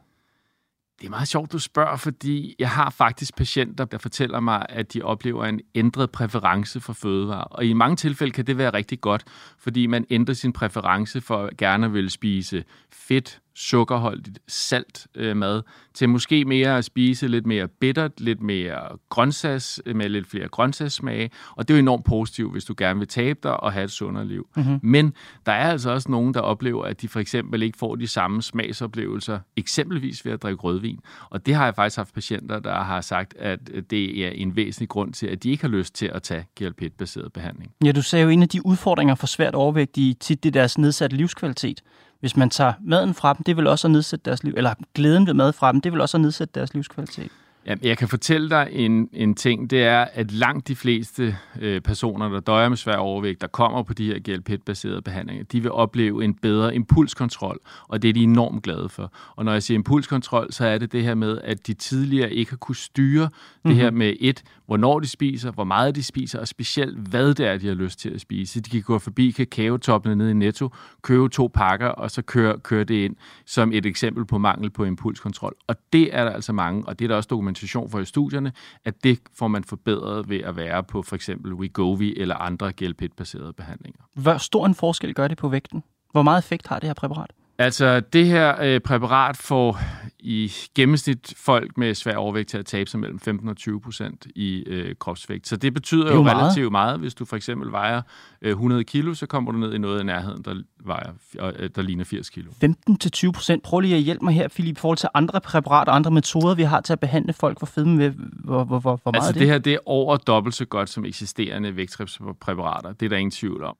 Det 1.00 1.06
er 1.06 1.10
meget 1.10 1.28
sjovt, 1.28 1.52
du 1.52 1.60
spørger, 1.60 1.96
fordi 1.96 2.56
jeg 2.60 2.70
har 2.70 2.90
faktisk 2.90 3.36
patienter, 3.36 3.86
der 3.86 3.98
fortæller 3.98 4.40
mig, 4.40 4.66
at 4.70 4.94
de 4.94 5.02
oplever 5.02 5.46
en 5.46 5.62
ændret 5.76 6.12
præference 6.12 6.80
for 6.80 6.94
fødevarer. 6.94 7.44
Og 7.44 7.66
i 7.66 7.74
mange 7.74 7.96
tilfælde 7.96 8.32
kan 8.32 8.48
det 8.48 8.58
være 8.58 8.74
rigtig 8.74 9.02
godt, 9.02 9.24
fordi 9.58 9.88
man 9.88 10.06
ændrer 10.10 10.34
sin 10.34 10.54
præference 10.54 11.22
for 11.22 11.46
at 11.46 11.58
gerne 11.58 11.92
vil 11.92 12.10
spise 12.10 12.64
fedt, 12.92 13.42
sukkerholdigt, 13.60 14.40
salt 14.48 15.08
øh, 15.16 15.38
mad, 15.38 15.62
til 15.94 16.10
måske 16.10 16.46
mere 16.46 16.78
at 16.78 16.86
spise 16.86 17.28
lidt 17.28 17.46
mere 17.46 17.68
bittert, 17.68 18.20
lidt 18.20 18.42
mere 18.42 18.98
grøntsags, 19.10 19.82
øh, 19.86 19.96
med 19.96 20.10
lidt 20.10 20.28
flere 20.28 20.48
grøntsagssmage, 20.48 21.30
og 21.56 21.68
det 21.68 21.74
er 21.74 21.78
jo 21.78 21.80
enormt 21.80 22.06
positivt, 22.06 22.52
hvis 22.52 22.66
du 22.66 22.74
gerne 22.78 23.00
vil 23.00 23.08
tabe 23.08 23.40
dig 23.44 23.60
og 23.60 23.74
have 23.74 23.84
et 23.84 23.92
sundere 23.92 24.28
liv. 24.28 24.48
Mm-hmm. 24.56 24.80
Men 24.84 25.14
der 25.46 25.52
er 25.52 25.72
altså 25.72 25.92
også 25.92 26.12
nogen, 26.12 26.34
der 26.34 26.40
oplever, 26.40 26.86
at 26.86 27.02
de 27.02 27.08
for 27.08 27.20
eksempel 27.20 27.64
ikke 27.64 27.78
får 27.78 27.96
de 27.96 28.08
samme 28.08 28.42
smagsoplevelser, 28.42 29.40
eksempelvis 29.58 30.26
ved 30.26 30.32
at 30.32 30.42
drikke 30.42 30.62
rødvin. 30.62 31.00
Og 31.30 31.46
det 31.46 31.56
har 31.56 31.66
jeg 31.66 31.76
faktisk 31.76 31.98
haft 31.98 32.14
patienter, 32.14 32.60
der 32.60 32.84
har 32.84 33.02
sagt, 33.02 33.34
at 33.38 33.60
det 33.90 34.26
er 34.26 34.30
en 34.30 34.56
væsentlig 34.56 34.90
grund 34.90 35.14
til, 35.14 35.28
at 35.28 35.44
de 35.44 35.50
ikke 35.50 35.64
har 35.64 35.70
lyst 35.70 35.96
til 35.96 36.06
at 36.06 36.24
tage 36.24 36.46
GLP-1-baseret 36.62 37.34
behandling. 37.34 37.72
Ja, 37.86 37.92
du 37.92 38.02
sagde 38.02 38.24
jo, 38.24 38.30
en 38.30 38.42
af 38.42 38.50
de 38.50 38.66
udfordringer 38.66 39.16
for 39.16 39.28
svært 39.28 39.56
overvægtige 39.56 40.14
tit 40.14 40.44
det 40.44 40.54
deres 40.54 40.78
nedsatte 40.78 41.18
livskvalitet 41.18 41.82
hvis 42.20 42.38
man 42.38 42.50
tager 42.50 42.74
maden 42.82 43.14
fra 43.14 43.34
dem, 43.34 43.44
det 43.44 43.58
vil 43.58 43.68
også 43.68 43.88
at 43.88 43.92
nedsætte 43.92 44.26
deres 44.26 44.44
liv, 44.44 44.54
eller 44.58 44.74
glæden 44.94 45.28
ved 45.28 45.34
mad 45.34 45.54
fra 45.54 45.72
dem, 45.72 45.82
det 45.82 45.92
vil 45.92 46.02
også 46.02 46.18
at 46.18 46.22
nedsætte 46.22 46.52
deres 46.56 46.74
livskvalitet. 46.74 47.32
Jamen, 47.70 47.86
jeg 47.86 47.98
kan 47.98 48.08
fortælle 48.08 48.50
dig 48.50 48.70
en, 48.72 49.10
en 49.14 49.36
ting, 49.36 49.70
det 49.70 49.84
er, 49.84 50.08
at 50.14 50.32
langt 50.32 50.68
de 50.68 50.76
fleste 50.76 51.38
øh, 51.62 51.82
personer, 51.82 52.30
der 52.30 52.40
døjer 52.40 52.70
med 52.70 52.78
svær 52.78 52.96
overvægt, 52.96 53.42
der 53.42 53.48
kommer 53.48 53.84
på 53.84 53.94
de 53.94 54.06
her 54.06 54.20
GLP-baserede 54.20 55.02
behandlinger, 55.02 55.44
de 55.44 55.62
vil 55.62 55.72
opleve 55.72 56.24
en 56.24 56.34
bedre 56.34 56.76
impulskontrol, 56.76 57.60
og 57.88 58.02
det 58.02 58.10
er 58.10 58.14
de 58.14 58.24
enormt 58.24 58.64
glade 58.64 58.90
for. 58.90 59.14
Og 59.36 59.46
når 59.46 59.52
jeg 59.52 59.64
siger 59.64 59.76
impulskontrol, 59.76 60.48
så 60.54 60.66
er 60.66 60.78
det 60.78 60.92
det 60.92 61.04
her 61.04 61.16
med, 61.16 61.40
at 61.44 61.68
de 61.68 61.74
tidligere 61.74 62.34
ikke 62.34 62.52
har 62.52 62.58
kunne 62.58 62.76
styre 62.76 63.26
mm-hmm. 63.26 63.70
det 63.70 63.76
her 63.76 63.90
mhm. 63.90 63.98
med 63.98 64.14
et, 64.20 64.44
hvornår 64.66 65.00
de 65.00 65.08
spiser, 65.08 65.52
hvor 65.52 65.64
meget 65.64 65.96
de 65.96 66.04
spiser, 66.04 66.40
og 66.40 66.48
specielt 66.48 66.98
hvad 66.98 67.34
det 67.34 67.48
er, 67.48 67.58
de 67.58 67.68
har 67.68 67.74
lyst 67.74 68.00
til 68.00 68.10
at 68.10 68.22
spise. 68.22 68.62
De 68.62 68.70
kan 68.70 68.82
gå 68.82 69.00
forbi 69.00 69.32
kakaotoppene 69.32 70.16
nede 70.16 70.32
i 70.32 70.34
Netto, 70.34 70.70
købe 71.02 71.30
to 71.30 71.52
pakker, 71.54 71.88
og 71.88 72.12
så 72.12 72.22
køre, 72.22 72.60
køre 72.60 72.84
det 72.84 73.06
ind 73.06 73.16
som 73.46 73.72
et 73.74 73.86
eksempel 73.86 74.26
på 74.26 74.38
mangel 74.38 74.70
på 74.70 74.84
impulskontrol. 74.84 75.56
Og 75.68 75.76
det 75.94 76.16
er 76.16 76.24
der 76.24 76.32
altså 76.32 76.54
mange, 76.54 76.86
og 76.88 77.00
det 77.00 77.06
er 77.06 77.08
der 77.08 77.16
også 77.16 77.30
dokumentation 77.60 77.90
for 77.90 78.00
i 78.00 78.06
studierne, 78.06 78.52
at 78.86 79.04
det 79.04 79.20
får 79.34 79.48
man 79.48 79.64
forbedret 79.64 80.30
ved 80.30 80.38
at 80.38 80.56
være 80.56 80.84
på 80.84 81.02
for 81.02 81.16
eksempel 81.16 81.54
Wegovy 81.54 82.14
eller 82.18 82.36
andre 82.36 82.72
GLP-baserede 82.72 83.54
behandlinger. 83.54 84.00
Hvor 84.16 84.38
stor 84.38 84.66
en 84.66 84.76
forskel 84.76 85.14
gør 85.14 85.28
det 85.28 85.38
på 85.38 85.50
vægten? 85.50 85.84
Hvor 86.12 86.22
meget 86.22 86.40
effekt 86.40 86.68
har 86.68 86.80
det 86.80 86.90
her 86.90 86.94
præparat? 86.94 87.32
Altså, 87.60 88.00
det 88.00 88.26
her 88.26 88.62
øh, 88.62 88.80
præparat 88.80 89.38
får 89.38 89.80
i 90.20 90.52
gennemsnit 90.76 91.34
folk 91.38 91.78
med 91.78 91.96
svær 91.96 92.16
overvægt 92.16 92.50
til 92.50 92.58
at 92.58 92.66
tabe 92.66 92.90
sig 92.90 93.00
mellem 93.00 93.20
15 93.20 93.50
og 93.50 93.58
20 93.58 93.82
procent 93.82 94.28
i 94.36 94.64
øh, 94.68 94.96
kropsvægt. 95.00 95.48
Så 95.48 95.56
det 95.56 95.74
betyder 95.74 96.06
det 96.06 96.14
jo 96.14 96.24
meget. 96.24 96.38
relativt 96.38 96.72
meget. 96.72 97.00
Hvis 97.00 97.14
du 97.14 97.26
for 97.26 97.36
eksempel 97.36 97.72
vejer 97.72 98.02
øh, 98.42 98.50
100 98.50 98.84
kilo, 98.84 99.14
så 99.14 99.26
kommer 99.26 99.52
du 99.52 99.58
ned 99.58 99.74
i 99.74 99.78
noget 99.78 100.02
i 100.02 100.04
nærheden, 100.04 100.44
der, 100.44 100.56
vejer, 100.86 101.12
øh, 101.60 101.70
der 101.76 101.82
ligner 101.82 102.04
80 102.04 102.30
kilo. 102.30 102.52
15 102.62 102.98
til 102.98 103.12
20 103.12 103.34
procent. 103.34 103.64
Prøv 103.64 103.80
lige 103.80 103.96
at 103.96 104.02
hjælpe 104.02 104.26
mig 104.26 104.34
her, 104.34 104.48
Philip, 104.48 104.78
i 104.78 104.80
forhold 104.80 104.98
til 104.98 105.10
andre 105.14 105.42
præparater 105.42 105.92
og 105.92 105.96
andre 105.96 106.12
metoder, 106.12 106.56
vi 106.56 106.64
har 106.64 106.82
til 106.82 106.94
at 106.94 107.00
behandle 107.00 107.34
folk 107.34 107.60
for 107.60 107.66
fedme 107.66 107.96
med. 107.96 108.12
Hvor, 108.44 108.64
hvor, 108.64 108.80
hvor, 108.80 109.00
hvor 109.04 109.12
meget 109.12 109.16
altså, 109.16 109.34
det? 109.34 109.40
det 109.40 109.48
her 109.48 109.58
det 109.58 109.74
er 109.74 109.80
over 109.86 110.18
dobbelt 110.18 110.56
så 110.56 110.66
godt 110.66 110.90
som 110.90 111.06
eksisterende 111.06 111.76
vægttabspræparater. 111.76 112.94
Det 112.94 113.06
er 113.06 113.10
der 113.10 113.18
ingen 113.18 113.32
tvivl 113.32 113.64
om. 113.64 113.76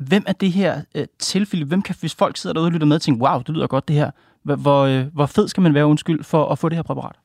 Hvem 0.00 0.24
er 0.26 0.32
det 0.32 0.52
her 0.52 0.82
øh, 0.94 1.06
tilfælde? 1.18 1.64
Hvem 1.64 1.82
kan, 1.82 1.94
hvis 2.00 2.14
folk 2.14 2.36
sidder 2.36 2.54
derude 2.54 2.68
og 2.68 2.72
lytter 2.72 2.86
med 2.86 2.96
og 2.96 3.02
tænker, 3.02 3.30
wow, 3.30 3.42
det 3.42 3.54
lyder 3.54 3.66
godt 3.66 3.88
det 3.88 3.96
her. 3.96 4.10
Hvor, 4.42 4.80
øh, 4.82 5.06
hvor 5.12 5.26
fed 5.26 5.48
skal 5.48 5.60
man 5.62 5.74
være, 5.74 5.86
undskyld, 5.86 6.24
for 6.24 6.48
at 6.48 6.58
få 6.58 6.68
det 6.68 6.76
her 6.76 6.82
præparat? 6.82 7.16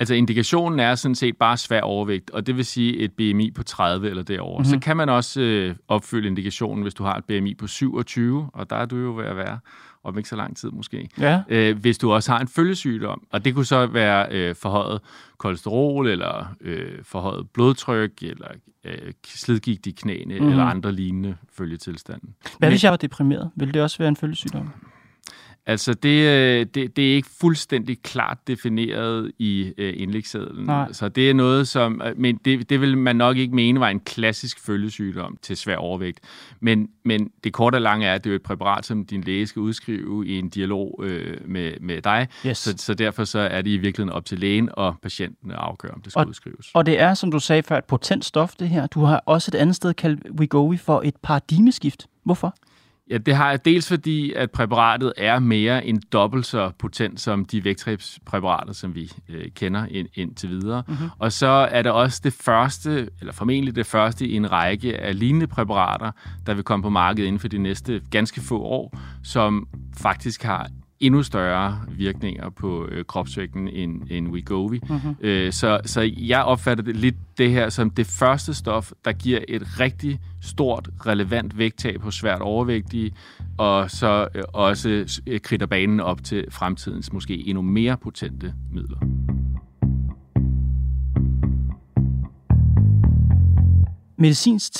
Altså 0.00 0.14
indikationen 0.14 0.80
er 0.80 0.94
sådan 0.94 1.14
set 1.14 1.36
bare 1.36 1.56
svær 1.56 1.80
overvægt, 1.80 2.30
og 2.30 2.46
det 2.46 2.56
vil 2.56 2.64
sige 2.64 2.96
et 2.96 3.12
BMI 3.12 3.50
på 3.50 3.62
30 3.62 4.10
eller 4.10 4.22
derover. 4.22 4.58
Mm-hmm. 4.58 4.70
Så 4.70 4.78
kan 4.78 4.96
man 4.96 5.08
også 5.08 5.40
øh, 5.40 5.74
opfylde 5.88 6.28
indikationen, 6.28 6.82
hvis 6.82 6.94
du 6.94 7.04
har 7.04 7.14
et 7.16 7.24
BMI 7.24 7.54
på 7.54 7.66
27, 7.66 8.50
og 8.54 8.70
der 8.70 8.76
er 8.76 8.86
du 8.86 8.96
jo 8.96 9.16
ved 9.16 9.24
at 9.24 9.36
være 9.36 9.58
om 10.04 10.18
ikke 10.18 10.28
så 10.28 10.36
lang 10.36 10.56
tid 10.56 10.70
måske. 10.70 11.08
Ja. 11.18 11.42
Øh, 11.48 11.78
hvis 11.78 11.98
du 11.98 12.12
også 12.12 12.32
har 12.32 12.40
en 12.40 12.48
følgesygdom, 12.48 13.22
og 13.30 13.44
det 13.44 13.54
kunne 13.54 13.64
så 13.64 13.86
være 13.86 14.26
øh, 14.30 14.54
forhøjet 14.54 15.00
kolesterol, 15.38 16.08
eller 16.08 16.54
øh, 16.60 16.98
forhøjet 17.02 17.50
blodtryk, 17.50 18.22
eller 18.22 18.48
øh, 18.84 19.12
slidgigt 19.24 19.86
i 19.86 19.90
knæene, 19.90 20.40
mm. 20.40 20.48
eller 20.48 20.64
andre 20.64 20.92
lignende 20.92 21.36
følgetilstande. 21.52 22.26
Hvad 22.58 22.68
hvis 22.68 22.84
jeg 22.84 22.90
var 22.90 22.96
deprimeret? 22.96 23.50
Vil 23.56 23.74
det 23.74 23.82
også 23.82 23.98
være 23.98 24.08
en 24.08 24.16
følgesygdom? 24.16 24.72
Altså, 25.66 25.94
det, 25.94 26.28
øh, 26.28 26.66
det, 26.74 26.96
det 26.96 27.10
er 27.10 27.14
ikke 27.14 27.28
fuldstændig 27.40 28.02
klart 28.02 28.38
defineret 28.46 29.32
i 29.38 29.72
øh, 29.78 29.94
indlægssedlen. 29.96 30.70
Så 30.92 31.08
det 31.08 31.30
er 31.30 31.34
noget, 31.34 31.68
som... 31.68 32.02
Øh, 32.04 32.18
men 32.18 32.36
det, 32.44 32.70
det 32.70 32.80
vil 32.80 32.98
man 32.98 33.16
nok 33.16 33.36
ikke 33.36 33.54
mene 33.54 33.80
var 33.80 33.88
en 33.88 34.00
klassisk 34.00 34.66
følgesygdom 34.66 35.36
til 35.42 35.56
svær 35.56 35.76
overvægt. 35.76 36.20
Men, 36.60 36.88
men 37.04 37.30
det 37.44 37.52
korte 37.52 37.76
og 37.76 37.82
lange 37.82 38.06
er, 38.06 38.14
at 38.14 38.24
det 38.24 38.32
er 38.32 38.36
et 38.36 38.42
præparat, 38.42 38.86
som 38.86 39.06
din 39.06 39.20
læge 39.20 39.46
skal 39.46 39.60
udskrive 39.60 40.26
i 40.26 40.38
en 40.38 40.48
dialog 40.48 41.00
øh, 41.02 41.36
med, 41.44 41.72
med 41.80 42.02
dig. 42.02 42.28
Yes. 42.46 42.58
Så, 42.58 42.74
så 42.78 42.94
derfor 42.94 43.24
så 43.24 43.38
er 43.38 43.62
det 43.62 43.70
i 43.70 43.76
virkeligheden 43.76 44.16
op 44.16 44.24
til 44.24 44.38
lægen 44.38 44.68
og 44.72 44.96
patienten 45.02 45.50
at 45.50 45.56
afgøre, 45.56 45.92
om 45.92 46.00
det 46.00 46.12
skal 46.12 46.20
og, 46.20 46.28
udskrives. 46.28 46.70
Og 46.74 46.86
det 46.86 47.00
er, 47.00 47.14
som 47.14 47.30
du 47.30 47.38
sagde 47.38 47.62
før, 47.62 47.78
et 47.78 47.84
potent 47.84 48.24
stof, 48.24 48.54
det 48.58 48.68
her. 48.68 48.86
Du 48.86 49.04
har 49.04 49.22
også 49.26 49.50
et 49.54 49.58
andet 49.58 49.76
sted 49.76 49.94
kaldt 49.94 50.40
Wegovy 50.40 50.78
for 50.78 51.02
et 51.04 51.14
paradigmeskift. 51.22 52.06
Hvorfor? 52.24 52.54
Ja, 53.10 53.18
det 53.18 53.34
har 53.34 53.50
jeg 53.50 53.64
dels 53.64 53.88
fordi, 53.88 54.32
at 54.32 54.50
præparatet 54.50 55.12
er 55.16 55.38
mere 55.38 55.86
end 55.86 56.00
dobbelt 56.12 56.46
så 56.46 56.70
potent 56.78 57.20
som 57.20 57.44
de 57.44 57.64
vægttabspræparater, 57.64 58.72
som 58.72 58.94
vi 58.94 59.12
øh, 59.28 59.50
kender 59.50 59.86
ind, 59.90 60.08
indtil 60.14 60.48
videre. 60.48 60.82
Mm-hmm. 60.88 61.08
Og 61.18 61.32
så 61.32 61.46
er 61.46 61.82
det 61.82 61.92
også 61.92 62.20
det 62.24 62.32
første, 62.32 63.08
eller 63.20 63.32
formentlig 63.32 63.76
det 63.76 63.86
første 63.86 64.26
i 64.26 64.36
en 64.36 64.52
række 64.52 64.98
af 64.98 65.18
lignende 65.18 65.46
præparater, 65.46 66.10
der 66.46 66.54
vil 66.54 66.64
komme 66.64 66.82
på 66.82 66.90
markedet 66.90 67.26
inden 67.26 67.40
for 67.40 67.48
de 67.48 67.58
næste 67.58 68.00
ganske 68.10 68.40
få 68.40 68.62
år, 68.62 68.98
som 69.22 69.68
faktisk 69.96 70.42
har 70.42 70.68
endnu 71.00 71.22
større 71.22 71.80
virkninger 71.88 72.50
på 72.50 72.86
øh, 72.86 73.04
kropsvægten 73.04 73.68
end, 73.68 74.02
end 74.10 74.28
Wegovy. 74.28 74.80
Mm-hmm. 74.88 75.16
Øh, 75.20 75.52
så, 75.52 75.80
så 75.84 76.10
jeg 76.16 76.42
opfatter 76.44 76.84
det 76.84 76.96
lidt 76.96 77.16
det 77.38 77.50
her 77.50 77.68
som 77.68 77.90
det 77.90 78.06
første 78.06 78.54
stof, 78.54 78.92
der 79.04 79.12
giver 79.12 79.40
et 79.48 79.80
rigtig 79.80 80.20
stort, 80.42 80.88
relevant 81.06 81.58
vægttab 81.58 82.00
på 82.00 82.10
svært 82.10 82.40
overvægtige, 82.40 83.14
og 83.58 83.90
så 83.90 84.28
øh, 84.34 84.42
også 84.52 85.20
øh, 85.26 85.40
kridter 85.40 85.66
banen 85.66 86.00
op 86.00 86.24
til 86.24 86.44
fremtidens 86.50 87.12
måske 87.12 87.48
endnu 87.48 87.62
mere 87.62 87.96
potente 87.96 88.54
midler. 88.72 88.98
Medicinsk 94.16 94.72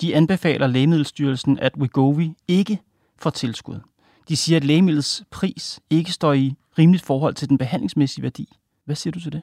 de 0.00 0.16
anbefaler 0.16 0.66
Lægemiddelstyrelsen, 0.66 1.58
at 1.58 1.72
Wegovy 1.78 2.28
ikke 2.48 2.78
får 3.18 3.30
tilskud. 3.30 3.80
De 4.28 4.36
siger, 4.36 4.56
at 4.56 4.64
lægemidlets 4.64 5.24
pris 5.30 5.80
ikke 5.90 6.12
står 6.12 6.32
i 6.32 6.54
rimeligt 6.78 7.04
forhold 7.04 7.34
til 7.34 7.48
den 7.48 7.58
behandlingsmæssige 7.58 8.22
værdi. 8.22 8.48
Hvad 8.84 8.96
siger 8.96 9.12
du 9.12 9.20
til 9.20 9.32
det? 9.32 9.42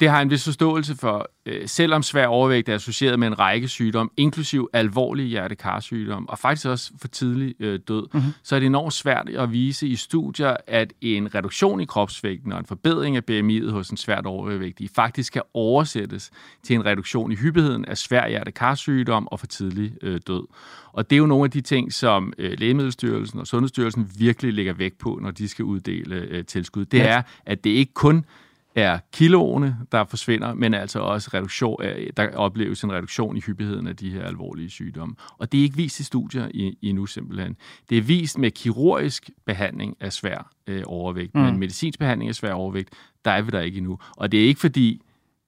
Det 0.00 0.10
har 0.10 0.22
en 0.22 0.30
vis 0.30 0.44
forståelse 0.44 0.96
for, 0.96 1.30
øh, 1.46 1.68
selvom 1.68 2.02
svær 2.02 2.26
overvægt 2.26 2.68
er 2.68 2.74
associeret 2.74 3.18
med 3.18 3.28
en 3.28 3.38
række 3.38 3.68
sygdomme, 3.68 4.10
inklusiv 4.16 4.68
alvorlige 4.72 5.28
hjertekarsygdomme, 5.28 6.30
og 6.30 6.38
faktisk 6.38 6.66
også 6.66 6.92
for 7.00 7.08
tidlig 7.08 7.54
øh, 7.60 7.80
død, 7.88 8.06
mm-hmm. 8.12 8.32
så 8.42 8.56
er 8.56 8.60
det 8.60 8.66
enormt 8.66 8.92
svært 8.92 9.28
at 9.28 9.52
vise 9.52 9.88
i 9.88 9.96
studier, 9.96 10.56
at 10.66 10.92
en 11.00 11.34
reduktion 11.34 11.80
i 11.80 11.84
kropsvægten 11.84 12.52
og 12.52 12.58
en 12.58 12.66
forbedring 12.66 13.16
af 13.16 13.22
BMI'et 13.30 13.70
hos 13.70 13.90
en 13.90 13.96
svært 13.96 14.26
overvægtig 14.26 14.90
faktisk 14.94 15.32
kan 15.32 15.42
oversættes 15.54 16.30
til 16.62 16.76
en 16.76 16.86
reduktion 16.86 17.32
i 17.32 17.34
hyppigheden 17.34 17.84
af 17.84 17.98
svær 17.98 18.28
hjertekarsygdom 18.28 19.28
og 19.28 19.40
for 19.40 19.46
tidlig 19.46 19.92
øh, 20.02 20.20
død. 20.26 20.46
Og 20.92 21.10
det 21.10 21.16
er 21.16 21.18
jo 21.18 21.26
nogle 21.26 21.44
af 21.44 21.50
de 21.50 21.60
ting, 21.60 21.92
som 21.92 22.32
øh, 22.38 22.58
Lægemiddelstyrelsen 22.58 23.40
og 23.40 23.46
Sundhedsstyrelsen 23.46 24.10
virkelig 24.18 24.52
lægger 24.52 24.72
vægt 24.72 24.98
på, 24.98 25.18
når 25.22 25.30
de 25.30 25.48
skal 25.48 25.64
uddele 25.64 26.16
øh, 26.16 26.44
tilskud. 26.44 26.84
Det 26.84 27.00
er, 27.00 27.22
at 27.46 27.64
det 27.64 27.70
ikke 27.70 27.92
kun 27.94 28.24
er 28.76 28.98
kiloene, 29.12 29.76
der 29.92 30.04
forsvinder, 30.04 30.54
men 30.54 30.74
altså 30.74 30.98
også 30.98 31.30
reduktion, 31.34 31.82
øh, 31.82 32.10
der 32.16 32.36
opleves 32.36 32.82
en 32.82 32.92
reduktion 32.92 33.36
i 33.36 33.40
hyppigheden 33.40 33.86
af 33.86 33.96
de 33.96 34.10
her 34.10 34.24
alvorlige 34.24 34.70
sygdomme. 34.70 35.14
Og 35.38 35.52
det 35.52 35.58
er 35.58 35.62
ikke 35.62 35.76
vist 35.76 36.00
i 36.00 36.04
studier 36.04 36.74
endnu 36.82 37.06
simpelthen. 37.06 37.56
Det 37.90 37.98
er 37.98 38.02
vist 38.02 38.38
med 38.38 38.50
kirurgisk 38.50 39.30
behandling 39.46 39.96
af 40.00 40.12
svær 40.12 40.50
øh, 40.66 40.82
overvægt, 40.86 41.34
mm. 41.34 41.40
men 41.40 41.58
medicinsk 41.58 41.98
behandling 41.98 42.28
af 42.28 42.34
svær 42.34 42.52
overvægt, 42.52 42.88
der 43.24 43.30
er 43.30 43.42
vi 43.42 43.50
der 43.50 43.60
ikke 43.60 43.78
endnu. 43.78 43.98
Og 44.16 44.32
det 44.32 44.42
er 44.42 44.48
ikke 44.48 44.60
fordi, 44.60 45.00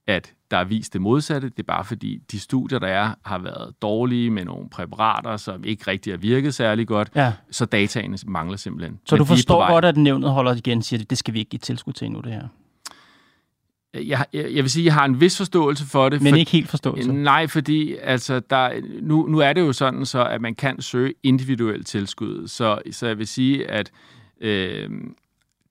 at 0.06 0.34
der 0.50 0.56
er 0.56 0.64
vist 0.64 0.92
det 0.92 1.00
modsatte. 1.00 1.48
Det 1.48 1.58
er 1.58 1.62
bare 1.62 1.84
fordi, 1.84 2.18
de 2.30 2.40
studier, 2.40 2.78
der 2.78 2.86
er, 2.86 3.14
har 3.24 3.38
været 3.38 3.82
dårlige 3.82 4.30
med 4.30 4.44
nogle 4.44 4.70
præparater, 4.70 5.36
som 5.36 5.64
ikke 5.64 5.90
rigtig 5.90 6.12
har 6.12 6.18
virket 6.18 6.54
særlig 6.54 6.86
godt, 6.86 7.10
ja. 7.14 7.32
så 7.50 7.64
dataene 7.64 8.18
mangler 8.26 8.56
simpelthen. 8.56 8.98
Så 9.04 9.14
Men 9.14 9.18
du 9.18 9.24
forstår 9.24 9.72
godt, 9.72 9.84
at 9.84 9.96
nævnet 9.96 10.30
holder 10.30 10.54
igen 10.54 10.82
siger, 10.82 11.00
at 11.00 11.10
det 11.10 11.18
skal 11.18 11.34
vi 11.34 11.38
ikke 11.38 11.48
give 11.48 11.58
tilskud 11.58 11.92
til 11.92 12.06
endnu, 12.06 12.20
det 12.20 12.32
her? 12.32 12.48
Jeg, 13.94 14.24
jeg, 14.32 14.54
jeg 14.54 14.62
vil 14.64 14.70
sige, 14.70 14.82
at 14.82 14.86
jeg 14.86 14.94
har 14.94 15.04
en 15.04 15.20
vis 15.20 15.36
forståelse 15.36 15.86
for 15.86 16.08
det. 16.08 16.22
Men 16.22 16.32
for, 16.32 16.36
ikke 16.36 16.50
helt 16.50 16.68
forståelse? 16.68 17.12
Nej, 17.12 17.46
fordi 17.46 17.96
altså, 18.02 18.40
der, 18.40 18.70
nu, 19.02 19.26
nu 19.26 19.38
er 19.38 19.52
det 19.52 19.60
jo 19.60 19.72
sådan, 19.72 20.06
så, 20.06 20.24
at 20.24 20.40
man 20.40 20.54
kan 20.54 20.82
søge 20.82 21.14
individuelt 21.22 21.86
tilskud. 21.86 22.48
Så, 22.48 22.78
så 22.90 23.06
jeg 23.06 23.18
vil 23.18 23.26
sige, 23.26 23.70
at 23.70 23.90
øh, 24.40 24.90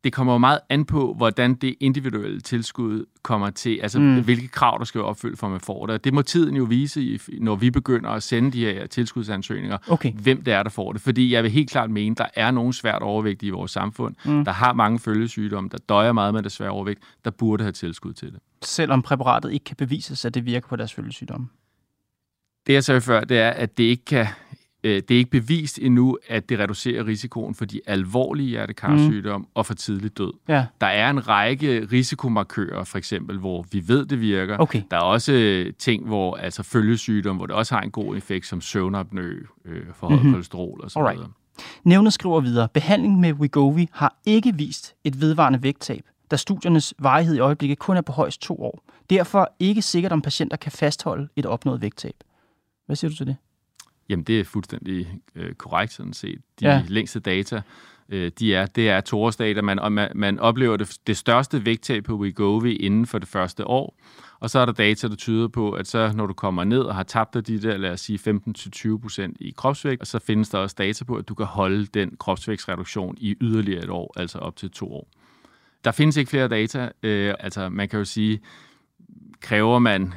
det 0.08 0.14
kommer 0.14 0.34
jo 0.34 0.38
meget 0.38 0.60
an 0.70 0.86
på, 0.86 1.14
hvordan 1.14 1.56
det 1.56 1.76
individuelle 1.80 2.42
tilskud 2.42 3.06
kommer 3.24 3.50
til, 3.50 3.80
altså 3.82 4.00
mm. 4.00 4.24
hvilke 4.24 4.48
krav, 4.48 4.80
der 4.80 4.86
skal 4.86 5.02
opfyldt, 5.02 5.40
for 5.40 5.48
at 5.48 5.52
man 5.52 5.60
får 5.60 5.86
det. 5.86 6.04
Det 6.04 6.14
må 6.14 6.22
tiden 6.22 6.56
jo 6.56 6.64
vise, 6.64 7.20
når 7.40 7.56
vi 7.56 7.72
begynder 7.72 8.10
at 8.10 8.24
sende 8.24 8.52
de 8.52 8.66
her 8.66 8.88
tilskudsansøgninger, 8.88 9.78
okay. 9.90 10.14
hvem 10.14 10.44
det 10.44 10.54
er, 10.54 10.64
der 10.64 10.70
får 10.70 10.94
det. 10.94 11.02
Fordi 11.02 11.34
jeg 11.34 11.44
vil 11.44 11.52
helt 11.52 11.70
klart 11.70 11.90
mene, 11.90 12.16
der 12.16 12.26
er 12.36 12.52
nogen 12.52 12.74
svært 12.74 13.02
overvægtige 13.02 13.48
i 13.48 13.52
vores 13.52 13.72
samfund, 13.72 14.16
mm. 14.26 14.46
der 14.46 14.52
har 14.52 14.74
mange 14.74 15.00
følgesygdomme, 15.00 15.70
der 15.70 15.78
døjer 15.90 16.12
meget 16.12 16.34
med 16.34 16.44
det 16.44 16.52
svære 16.52 16.70
overvægt, 16.70 17.00
der 17.26 17.32
burde 17.32 17.64
have 17.64 17.72
tilskud 17.72 18.14
til 18.14 18.32
det. 18.32 18.40
Selvom 18.64 19.02
præparatet 19.02 19.54
ikke 19.54 19.64
kan 19.64 19.76
bevises, 19.76 20.26
at 20.26 20.34
det 20.34 20.46
virker 20.46 20.68
på 20.68 20.76
deres 20.76 20.94
følgesygdomme? 20.94 21.48
Det 22.68 22.74
jeg 22.74 22.84
sagde 22.84 23.02
før, 23.02 23.24
det 23.24 23.40
er, 23.40 23.50
at 23.50 23.78
det 23.78 23.84
ikke 23.84 24.06
kan 24.06 24.28
det 24.96 25.12
er 25.12 25.18
ikke 25.18 25.32
bevist 25.32 25.80
endnu, 25.82 26.18
at 26.28 26.50
det 26.50 26.60
reducerer 26.60 27.08
risikoen 27.08 27.56
for 27.56 27.66
de 27.66 27.82
alvorlige 27.88 28.50
hjertekarsygdomme 28.50 29.44
mm. 29.44 29.52
og 29.54 29.66
for 29.66 29.74
tidlig 29.74 30.18
død. 30.18 30.34
Ja. 30.48 30.66
Der 30.82 30.88
er 30.88 31.10
en 31.10 31.28
række 31.28 31.88
risikomarkører, 31.92 32.84
for 32.84 32.98
eksempel, 32.98 33.38
hvor 33.38 33.66
vi 33.72 33.84
ved, 33.88 34.06
det 34.06 34.22
virker. 34.22 34.58
Okay. 34.58 34.82
Der 34.92 34.98
er 34.98 35.02
også 35.02 35.34
øh, 35.34 35.74
ting, 35.80 36.08
hvor 36.08 36.36
altså 36.36 36.64
følgesygdom, 36.64 37.36
hvor 37.36 37.46
det 37.46 37.56
også 37.56 37.76
har 37.76 37.82
en 37.82 37.92
god 37.92 38.18
effekt, 38.18 38.46
som 38.46 38.62
søvnapnø, 38.62 39.44
øh, 39.66 39.82
forhøjet 39.94 40.22
mm-hmm. 40.22 40.34
kolesterol 40.34 40.82
og 40.84 40.92
så 40.92 41.12
videre. 41.12 41.30
Nævnet 41.84 42.14
skriver 42.14 42.42
videre, 42.42 42.68
behandling 42.74 43.20
med 43.20 43.34
Wegovy 43.34 43.86
har 43.92 44.16
ikke 44.26 44.56
vist 44.56 44.96
et 45.04 45.22
vedvarende 45.22 45.64
vægttab 45.64 46.02
da 46.32 46.36
studiernes 46.36 46.94
varighed 47.00 47.36
i 47.36 47.40
øjeblikket 47.40 47.80
kun 47.80 47.98
er 47.98 48.02
på 48.02 48.12
højst 48.12 48.42
to 48.42 48.64
år. 48.64 48.84
Derfor 49.10 49.50
ikke 49.60 49.82
sikkert, 49.82 50.12
om 50.12 50.22
patienter 50.22 50.58
kan 50.58 50.72
fastholde 50.72 51.28
et 51.36 51.46
opnået 51.46 51.82
vægttab. 51.82 52.16
Hvad 52.86 52.96
siger 52.96 53.10
du 53.10 53.16
til 53.16 53.28
det? 53.28 53.36
Jamen, 54.10 54.24
det 54.24 54.40
er 54.40 54.44
fuldstændig 54.44 55.20
øh, 55.36 55.54
korrekt 55.54 55.94
sådan 55.94 56.14
set. 56.14 56.42
De 56.60 56.68
ja. 56.68 56.84
længste 56.88 57.20
data, 57.20 57.62
øh, 58.10 58.32
de 58.40 58.56
er, 58.56 58.66
det 58.66 58.90
er 58.90 59.02
toårsdata. 59.02 59.62
Man, 59.62 59.80
og 59.80 59.92
man, 59.92 60.12
man 60.16 60.40
oplever 60.40 60.78
det, 60.78 60.98
det 61.08 61.18
største 61.18 61.66
vægttab 61.66 62.04
på 62.04 62.16
Wegovy 62.16 62.78
inden 62.80 63.06
for 63.06 63.20
det 63.20 63.28
første 63.28 63.68
år. 63.68 63.98
Og 64.40 64.50
så 64.50 64.60
er 64.60 64.66
der 64.66 64.74
data, 64.74 65.08
der 65.08 65.16
tyder 65.16 65.48
på, 65.48 65.72
at 65.72 65.88
så 65.88 66.12
når 66.16 66.26
du 66.26 66.34
kommer 66.34 66.64
ned 66.64 66.80
og 66.80 66.96
har 66.96 67.04
tabt 67.04 67.34
dig 67.34 67.48
de 67.48 67.62
der, 67.62 67.78
lad 67.78 67.92
os 67.92 68.02
sige, 68.02 68.20
15-20% 68.48 69.34
i 69.40 69.54
kropsvægt, 69.58 70.08
så 70.08 70.20
findes 70.20 70.50
der 70.50 70.58
også 70.58 70.76
data 70.78 71.06
på, 71.06 71.16
at 71.16 71.30
du 71.30 71.36
kan 71.36 71.46
holde 71.46 71.86
den 71.86 72.16
kropsvægtsreduktion 72.20 73.16
i 73.18 73.36
yderligere 73.42 73.84
et 73.84 73.90
år, 73.90 74.14
altså 74.20 74.38
op 74.38 74.56
til 74.56 74.72
to 74.72 74.94
år. 74.94 75.10
Der 75.84 75.92
findes 75.92 76.18
ikke 76.18 76.30
flere 76.30 76.48
data. 76.48 76.90
Øh, 77.04 77.34
altså, 77.40 77.70
man 77.70 77.90
kan 77.90 78.00
jo 78.00 78.06
sige, 78.06 78.40
kræver 79.42 79.80
man 79.80 80.14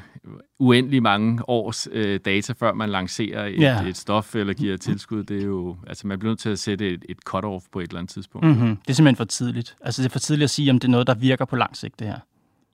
uendelig 0.58 1.02
mange 1.02 1.48
års 1.48 1.88
øh, 1.92 2.20
data, 2.24 2.52
før 2.52 2.72
man 2.72 2.90
lancerer 2.90 3.46
et, 3.46 3.60
ja. 3.60 3.82
et 3.82 3.96
stof 3.96 4.34
eller 4.34 4.54
giver 4.54 4.76
tilskud. 4.76 5.24
Det 5.24 5.40
er 5.40 5.46
jo, 5.46 5.76
altså 5.86 6.06
man 6.06 6.18
bliver 6.18 6.30
nødt 6.30 6.40
til 6.40 6.50
at 6.50 6.58
sætte 6.58 6.88
et, 6.88 7.04
et 7.08 7.16
cut-off 7.28 7.64
på 7.72 7.80
et 7.80 7.88
eller 7.88 7.98
andet 7.98 8.12
tidspunkt. 8.12 8.46
Mm-hmm. 8.46 8.76
Det 8.76 8.90
er 8.90 8.92
simpelthen 8.92 9.16
for 9.16 9.24
tidligt. 9.24 9.76
Altså 9.80 10.02
det 10.02 10.08
er 10.08 10.12
for 10.12 10.18
tidligt 10.18 10.44
at 10.44 10.50
sige, 10.50 10.70
om 10.70 10.78
det 10.78 10.88
er 10.88 10.92
noget, 10.92 11.06
der 11.06 11.14
virker 11.14 11.44
på 11.44 11.56
lang 11.56 11.76
sigt, 11.76 11.98
det 11.98 12.06
her. 12.06 12.18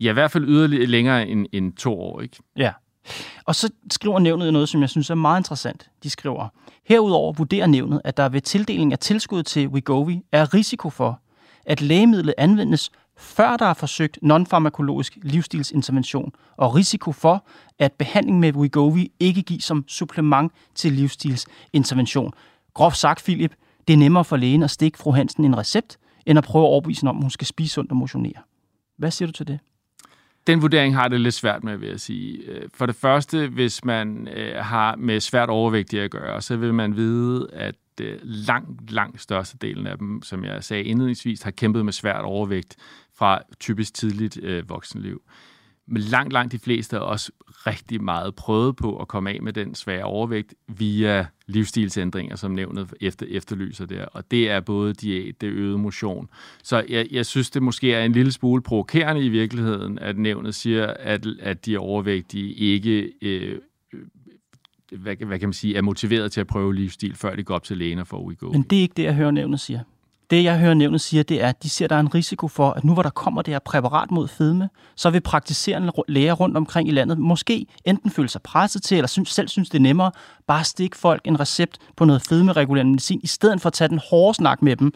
Ja, 0.01 0.11
i 0.11 0.13
hvert 0.13 0.31
fald 0.31 0.45
yderligere 0.49 0.87
længere 0.87 1.29
end, 1.29 1.47
end 1.53 1.73
to 1.73 2.01
år, 2.01 2.21
ikke? 2.21 2.37
Ja. 2.57 2.73
Og 3.45 3.55
så 3.55 3.71
skriver 3.91 4.19
nævnet 4.19 4.53
noget, 4.53 4.69
som 4.69 4.81
jeg 4.81 4.91
synes 4.91 5.11
er 5.11 5.15
meget 5.15 5.41
interessant. 5.41 5.91
De 6.03 6.11
skriver, 6.11 6.49
herudover 6.85 7.33
vurderer 7.33 7.67
nævnet, 7.67 8.01
at 8.05 8.17
der 8.17 8.29
ved 8.29 8.41
tildeling 8.41 8.93
af 8.93 8.99
tilskud 8.99 9.43
til 9.43 9.69
Wegovy 9.69 10.17
er 10.33 10.55
risiko 10.55 10.91
for, 10.91 11.21
at 11.67 11.81
lægemidlet 11.81 12.35
anvendes 12.39 12.91
før 13.19 13.57
der 13.57 13.67
er 13.67 13.75
forsøgt 13.75 14.19
nonfarmakologisk 14.23 15.19
livsstilsintervention, 15.23 16.33
og 16.57 16.75
risiko 16.75 17.13
for, 17.13 17.47
at 17.79 17.93
behandling 17.93 18.41
med 18.41 18.55
Wegovy 18.55 19.07
ikke 19.21 19.43
gives 19.43 19.65
som 19.65 19.85
supplement 19.89 20.53
til 20.75 20.93
livsstilsintervention. 20.93 22.33
Groft 22.75 22.97
sagt, 22.97 23.25
Philip, 23.25 23.55
det 23.89 23.95
er 23.95 23.99
nemmere 23.99 24.25
for 24.25 24.37
lægen 24.37 24.63
at 24.63 24.71
stikke 24.71 24.99
fru 24.99 25.11
Hansen 25.11 25.45
en 25.45 25.59
recept, 25.59 25.99
end 26.27 26.39
at 26.39 26.45
prøve 26.45 26.65
at 26.65 26.69
overbevise 26.69 27.01
hende 27.01 27.11
om, 27.11 27.17
at 27.17 27.25
hun 27.25 27.31
skal 27.31 27.47
spise 27.47 27.75
sundt 27.75 27.91
og 27.91 27.97
motionere. 27.97 28.43
Hvad 28.99 29.11
siger 29.11 29.27
du 29.27 29.33
til 29.33 29.47
det? 29.47 29.59
Den 30.47 30.63
vurdering 30.63 30.95
har 30.95 31.09
det 31.09 31.21
lidt 31.21 31.35
svært 31.35 31.65
med, 31.65 31.77
vil 31.77 31.89
jeg 31.89 32.01
sige. 32.01 32.39
Øh, 32.39 32.69
for 32.75 32.87
det 32.87 32.97
første, 32.97 33.49
hvis 33.49 33.85
man 33.85 34.29
øh, 34.29 34.57
har 34.57 34.97
med 34.97 35.21
svært 35.21 35.49
overvægtige 35.49 36.03
at 36.03 36.11
gøre, 36.11 36.43
så 36.43 36.57
vil 36.57 36.75
man 36.75 36.97
vide, 36.97 37.49
at 37.53 37.75
øh, 38.01 38.19
langt, 38.23 38.91
langt 38.91 39.21
størstedelen 39.21 39.87
af 39.87 39.99
dem, 39.99 40.23
som 40.23 40.45
jeg 40.45 40.65
sagde 40.65 40.85
indledningsvis, 40.85 41.43
har 41.43 41.51
kæmpet 41.51 41.85
med 41.85 41.93
svært 41.93 42.25
overvægt 42.25 42.77
fra 43.15 43.43
typisk 43.61 43.95
tidligt 43.95 44.39
øh, 44.43 44.69
voksenliv. 44.69 45.23
Men 45.89 46.03
langt, 46.03 46.33
langt 46.33 46.53
de 46.53 46.59
fleste 46.59 46.97
har 46.97 47.01
også 47.01 47.33
rigtig 47.49 48.03
meget 48.03 48.35
prøvet 48.35 48.77
på 48.77 48.97
at 48.97 49.09
komme 49.09 49.31
af 49.31 49.43
med 49.43 49.53
den 49.53 49.75
svære 49.75 50.05
overvægt 50.05 50.55
via 50.69 51.27
livsstilsændringer, 51.47 52.37
som 52.37 52.51
nævnet 52.51 52.95
efter, 53.01 53.27
efterlyser 53.29 53.87
der. 53.87 54.05
Og 54.05 54.31
det 54.31 54.51
er 54.51 54.61
både 54.61 54.95
diæt, 54.95 55.41
det 55.41 55.47
øget 55.47 55.81
motion. 55.81 56.29
Så 56.63 56.85
jeg, 56.89 57.07
jeg 57.11 57.27
synes, 57.27 57.51
det 57.51 57.63
måske 57.63 57.95
er 57.95 58.05
en 58.05 58.13
lille 58.13 58.33
smule 58.33 58.63
provokerende 58.63 59.25
i 59.25 59.29
virkeligheden, 59.29 59.99
at 59.99 60.19
nævnet 60.19 60.55
siger, 60.55 60.87
at, 60.87 61.27
at 61.41 61.67
de 61.67 61.79
overvægtige 61.79 62.55
ikke 62.55 63.13
øh, 63.23 63.59
hvad, 64.93 65.17
hvad 65.27 65.39
kan 65.39 65.49
man 65.49 65.53
sige, 65.53 65.77
er 65.77 65.83
motiveret 65.83 66.33
til 66.33 66.41
at 66.41 66.47
prøve 66.47 66.75
livsstil, 66.75 67.17
før 67.17 67.37
de 67.37 67.45
går 67.45 67.55
op 67.55 67.65
til 67.65 67.77
lægen 67.77 67.99
og 67.99 68.07
får 68.07 68.35
go. 68.35 68.53
Men 68.53 68.63
det 68.63 68.79
er 68.79 68.83
ikke 68.83 68.95
det, 68.97 69.03
jeg 69.03 69.15
hører 69.15 69.31
nævnet 69.31 69.61
siger. 69.61 69.81
Det, 70.31 70.45
jeg 70.45 70.59
hører 70.59 70.75
nævnet 70.75 71.01
siger, 71.01 71.23
det 71.23 71.43
er, 71.43 71.49
at 71.49 71.63
de 71.63 71.71
ser, 71.71 71.85
at 71.85 71.91
der 71.91 71.97
er 71.97 72.01
en 72.01 72.15
risiko 72.15 72.49
for, 72.49 72.71
at 72.71 72.85
nu 72.85 72.93
hvor 72.93 73.03
der 73.03 73.11
kommer 73.11 73.43
det 73.43 73.55
her 73.55 73.59
præparat 73.59 74.11
mod 74.11 74.29
fedme, 74.29 74.69
så 74.97 75.11
vil 75.11 75.21
praktiserende 75.21 75.93
læger 76.09 76.33
rundt 76.33 76.57
omkring 76.57 76.89
i 76.89 76.93
landet 76.93 77.19
måske 77.19 77.67
enten 77.85 78.11
føle 78.11 78.29
sig 78.29 78.43
presset 78.43 78.83
til, 78.83 78.97
eller 78.97 79.09
synes, 79.09 79.29
selv 79.29 79.49
synes, 79.49 79.71
det 79.71 79.79
er 79.79 79.83
nemmere, 79.83 80.13
bare 80.47 80.65
stikke 80.65 80.97
folk 80.97 81.21
en 81.25 81.41
recept 81.41 81.79
på 81.97 82.05
noget 82.05 82.23
fedmeregulerende 82.29 82.93
medicin, 82.93 83.21
i 83.23 83.27
stedet 83.27 83.61
for 83.61 83.67
at 83.67 83.73
tage 83.73 83.89
den 83.89 84.01
hårde 84.11 84.37
snak 84.37 84.63
med 84.63 84.77
dem. 84.77 84.93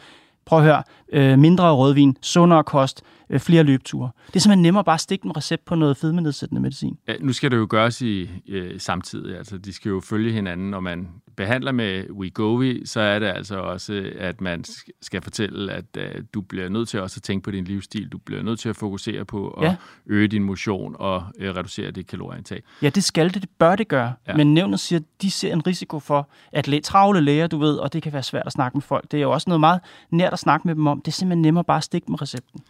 Prøv 0.51 0.59
at 0.59 0.65
høre, 0.65 0.83
øh, 1.13 1.39
mindre 1.39 1.75
rødvin, 1.75 2.17
sundere 2.23 2.65
kost, 2.65 3.03
øh, 3.31 3.41
flere 3.41 3.63
løbeture. 3.63 4.11
Det 4.27 4.37
er 4.37 4.41
simpelthen 4.41 4.63
nemmere 4.63 4.85
bare 4.85 4.95
at 4.95 5.01
stikke 5.01 5.27
en 5.27 5.37
recept 5.37 5.65
på 5.65 5.75
noget 5.75 5.97
fedmenedsættende 5.97 6.63
medicin. 6.63 6.97
Ja, 7.09 7.15
nu 7.21 7.33
skal 7.33 7.51
det 7.51 7.57
jo 7.57 7.67
gøres 7.71 8.03
i 8.03 8.31
øh, 8.49 8.81
samtidig. 8.81 9.39
Altså, 9.39 9.59
de 9.59 9.73
skal 9.73 9.89
jo 9.89 10.01
følge 10.01 10.33
hinanden. 10.33 10.71
Når 10.71 10.81
man 10.81 11.09
behandler 11.41 11.73
med 11.73 12.11
Wegovy, 12.11 12.85
så 12.85 13.01
er 13.01 13.19
det 13.19 13.27
altså 13.27 13.57
også, 13.57 14.11
at 14.19 14.41
man 14.41 14.65
skal 15.03 15.23
fortælle, 15.23 15.73
at 15.73 15.85
øh, 15.99 16.25
du 16.35 16.41
bliver 16.41 16.69
nødt 16.69 16.89
til 16.89 17.01
også 17.01 17.19
at 17.19 17.23
tænke 17.23 17.45
på 17.45 17.51
din 17.51 17.65
livsstil. 17.65 18.09
Du 18.09 18.19
bliver 18.19 18.43
nødt 18.43 18.61
til 18.61 18.69
at 18.69 18.77
fokusere 18.77 19.25
på 19.25 19.49
at 19.51 19.65
ja. 19.65 19.77
øge 20.07 20.29
din 20.29 20.45
motion 20.45 20.97
og 20.99 21.25
øh, 21.39 21.57
reducere 21.57 21.91
dit 21.91 22.07
kalorieindtag. 22.07 22.63
Ja, 22.83 22.89
det 22.89 23.05
skal 23.05 23.35
det. 23.35 23.43
Det 23.43 23.51
bør 23.59 23.77
det 23.77 23.89
gøre. 23.89 24.13
Ja. 24.29 24.37
Men 24.37 24.55
nævnet 24.55 24.81
siger, 24.81 24.99
at 24.99 25.05
de 25.23 25.31
ser 25.31 25.53
en 25.53 25.67
risiko 25.67 25.99
for, 25.99 26.29
at 26.53 26.69
læ- 26.69 26.81
travle 26.81 27.21
læger, 27.21 27.47
du 27.47 27.59
ved, 27.59 27.77
og 27.77 27.93
det 27.93 28.03
kan 28.03 28.13
være 28.13 28.23
svært 28.23 28.47
at 28.47 28.53
snakke 28.53 28.77
med 28.77 28.83
folk. 28.83 29.11
Det 29.11 29.17
er 29.17 29.23
jo 29.23 29.31
også 29.31 29.51
noget 29.51 29.61
meget 29.61 29.81
nært 30.11 30.33
at 30.33 30.39
snakke 30.39 30.69
med 30.69 30.75
dem 30.75 30.87
om. 30.87 31.01
Det 31.01 31.09
er 31.09 31.13
simpelthen 31.13 31.43
nemmere 31.43 31.65
bare 31.65 31.79
at 31.79 31.85
stikke 31.85 32.07
dem 32.07 32.15
recepten 32.15 32.61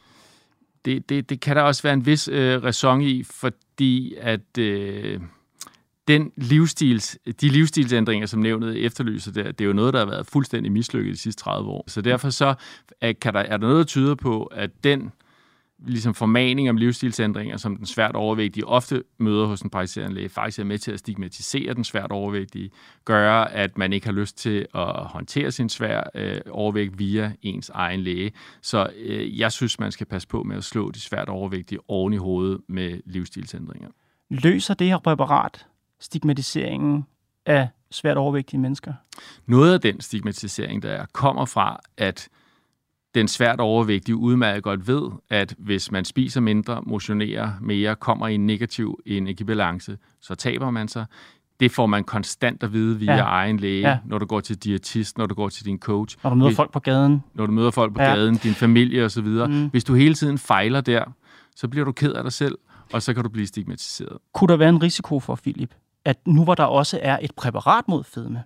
det, 0.85 1.09
det, 1.09 1.31
det 1.31 1.41
kan 1.41 1.57
der 1.57 1.63
også 1.63 1.83
være 1.83 1.93
en 1.93 2.07
vis 2.07 2.29
øh, 2.29 2.65
ræson 2.65 3.01
i, 3.03 3.23
fordi 3.23 4.15
at 4.21 4.59
øh, 4.59 5.21
den 6.11 6.33
livsstils, 6.37 7.19
de 7.41 7.49
livsstilsændringer, 7.49 8.27
som 8.27 8.41
nævnet 8.41 8.85
efterlyser, 8.85 9.33
det, 9.33 9.59
det 9.59 9.65
er 9.65 9.67
jo 9.67 9.73
noget, 9.73 9.95
der 9.95 9.99
har 9.99 10.07
været 10.07 10.27
fuldstændig 10.27 10.73
mislykket 10.73 11.13
de 11.13 11.19
sidste 11.19 11.43
30 11.43 11.71
år. 11.71 11.85
Så 11.87 12.01
derfor 12.01 12.31
så 12.31 12.55
er, 13.01 13.13
kan 13.13 13.35
der, 13.35 13.41
er 13.41 13.57
der 13.57 13.67
noget, 13.67 13.77
der 13.77 13.85
tyder 13.85 14.15
på, 14.15 14.45
at 14.45 14.71
den 14.85 15.13
ligesom 15.87 16.15
formaning 16.15 16.71
om 16.71 16.77
livsstilsændringer, 16.77 17.57
som 17.57 17.77
den 17.77 17.87
svært 17.87 18.15
overvægtige 18.15 18.67
ofte 18.67 19.03
møder 19.19 19.47
hos 19.47 19.61
en 19.61 19.71
praktiserende 19.71 20.15
læge, 20.15 20.29
faktisk 20.29 20.59
er 20.59 20.65
med 20.65 20.79
til 20.79 20.93
at 20.93 20.99
stigmatisere 20.99 21.75
den 21.75 21.85
svært 21.85 22.11
overvægtige, 22.13 22.71
gør, 23.05 23.33
at 23.33 23.79
man 23.79 23.93
ikke 23.93 24.07
har 24.07 24.13
lyst 24.13 24.39
til 24.39 24.67
at 24.75 24.87
håndtere 24.87 25.51
sin 25.53 25.69
svær 25.69 26.03
øh, 26.15 26.41
overvægt 26.51 26.99
via 26.99 27.33
ens 27.43 27.71
egen 27.75 28.01
læge. 28.01 28.33
Så 28.63 28.91
øh, 28.97 29.39
jeg 29.39 29.53
synes, 29.53 29.79
man 29.79 29.93
skal 29.93 30.07
passe 30.07 30.29
på 30.29 30.43
med 30.43 30.57
at 30.57 30.65
slå 30.65 30.91
de 30.91 31.01
svært 31.01 31.29
overvægtige 31.29 31.79
oven 31.89 32.13
i 32.13 32.17
hovedet 32.17 32.61
med 32.69 33.01
livsstilsændringer. 33.07 33.89
Løser 34.31 34.75
det 34.75 34.87
her 34.87 34.99
præparat 34.99 35.67
stigmatiseringen 36.01 37.07
af 37.47 37.69
svært 37.91 38.17
overvægtige 38.17 38.61
mennesker? 38.61 38.93
Noget 39.47 39.75
af 39.75 39.81
den 39.81 40.01
stigmatisering, 40.01 40.83
der 40.83 40.91
er, 40.91 41.07
kommer 41.13 41.45
fra, 41.45 41.81
at 41.97 42.29
den 43.15 43.29
svært 43.29 43.61
overvægtige 43.61 44.17
udmærket 44.17 44.63
godt 44.63 44.89
ved, 44.89 45.11
at 45.31 45.55
hvis 45.59 45.93
man 45.93 46.05
spiser 46.05 46.41
mindre, 46.41 46.83
motionerer 46.87 47.53
mere, 47.61 47.97
kommer 47.97 48.29
i 48.29 48.35
en 48.35 48.47
negativ 48.47 49.01
energibalance, 49.07 49.99
så 50.21 50.35
taber 50.35 50.71
man 50.71 50.89
sig. 50.89 51.07
Det 51.61 51.71
får 51.71 51.87
man 51.87 52.05
konstant 52.05 52.63
at 52.63 52.73
vide 52.73 52.99
via 52.99 53.17
ja. 53.17 53.25
egen 53.25 53.57
læge, 53.57 53.89
ja. 53.89 53.99
når 54.05 54.19
du 54.19 54.27
går 54.27 54.41
til 54.41 54.57
diætist, 54.57 55.19
når 55.19 55.27
du 55.27 55.35
går 55.35 55.49
til 55.49 55.65
din 55.65 55.79
coach. 55.79 56.17
Når 56.23 56.31
du 56.31 56.37
møder 56.37 56.49
hvis, 56.49 56.57
folk 56.57 56.73
på 56.73 56.81
gaden. 56.81 57.25
Når 57.35 57.47
du 57.47 57.53
møder 57.53 57.71
folk 57.71 57.95
på 57.95 58.03
ja. 58.03 58.15
gaden, 58.15 58.37
din 58.37 58.55
familie 58.55 59.05
osv. 59.05 59.27
Mm. 59.27 59.69
Hvis 59.69 59.85
du 59.85 59.95
hele 59.95 60.15
tiden 60.15 60.39
fejler 60.39 60.81
der, 60.81 61.05
så 61.57 61.69
bliver 61.69 61.85
du 61.85 61.93
ked 61.93 62.13
af 62.13 62.23
dig 62.23 62.33
selv, 62.33 62.59
og 62.93 63.03
så 63.03 63.15
kan 63.15 63.23
du 63.23 63.29
blive 63.29 63.47
stigmatiseret. 63.47 64.19
Kunne 64.35 64.49
der 64.49 64.57
være 64.57 64.69
en 64.69 64.83
risiko 64.83 65.21
for, 65.21 65.35
Philip, 65.35 65.75
at 66.05 66.19
nu 66.27 66.45
hvor 66.45 66.55
der 66.55 66.65
også 66.65 66.99
er 67.03 67.19
et 67.23 67.35
præparat 67.35 67.89
mod 67.89 68.05
fedme, 68.05 68.43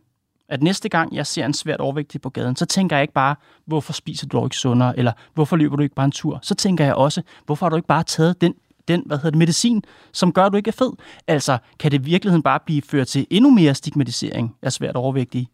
at 0.49 0.62
næste 0.62 0.88
gang 0.88 1.14
jeg 1.14 1.27
ser 1.27 1.47
en 1.47 1.55
svært 1.55 1.81
overvægtig 1.81 2.21
på 2.21 2.31
gaden, 2.31 2.57
så 2.57 2.67
tænker 2.67 2.97
jeg 2.97 3.03
ikke 3.03 3.14
bare, 3.14 3.37
hvorfor 3.67 3.93
spiser 3.93 4.27
du 4.27 4.45
ikke 4.45 4.57
sundere, 4.57 4.99
eller 4.99 5.12
hvorfor 5.35 5.57
løber 5.57 5.77
du 5.77 5.83
ikke 5.83 5.95
bare 5.95 6.05
en 6.05 6.12
tur? 6.12 6.38
Så 6.43 6.55
tænker 6.55 6.85
jeg 6.85 6.95
også, 6.95 7.23
hvorfor 7.47 7.67
har 7.67 7.71
du 7.71 7.77
ikke 7.77 7.88
bare 7.88 8.03
taget 8.03 8.40
den 8.40 8.55
den 8.88 9.03
hvad 9.07 9.17
hedder 9.17 9.31
det, 9.31 9.38
medicin, 9.38 9.83
som 10.12 10.33
gør, 10.33 10.45
at 10.45 10.53
du 10.53 10.57
ikke 10.57 10.69
er 10.69 10.73
fed. 10.73 10.93
Altså, 11.27 11.59
kan 11.79 11.90
det 11.90 12.01
i 12.01 12.05
virkeligheden 12.05 12.43
bare 12.43 12.61
blive 12.67 12.83
ført 12.83 13.07
til 13.07 13.27
endnu 13.31 13.51
mere 13.51 13.75
stigmatisering 13.75 14.57
af 14.62 14.73
svært 14.73 14.97
overvægtige? 14.97 15.49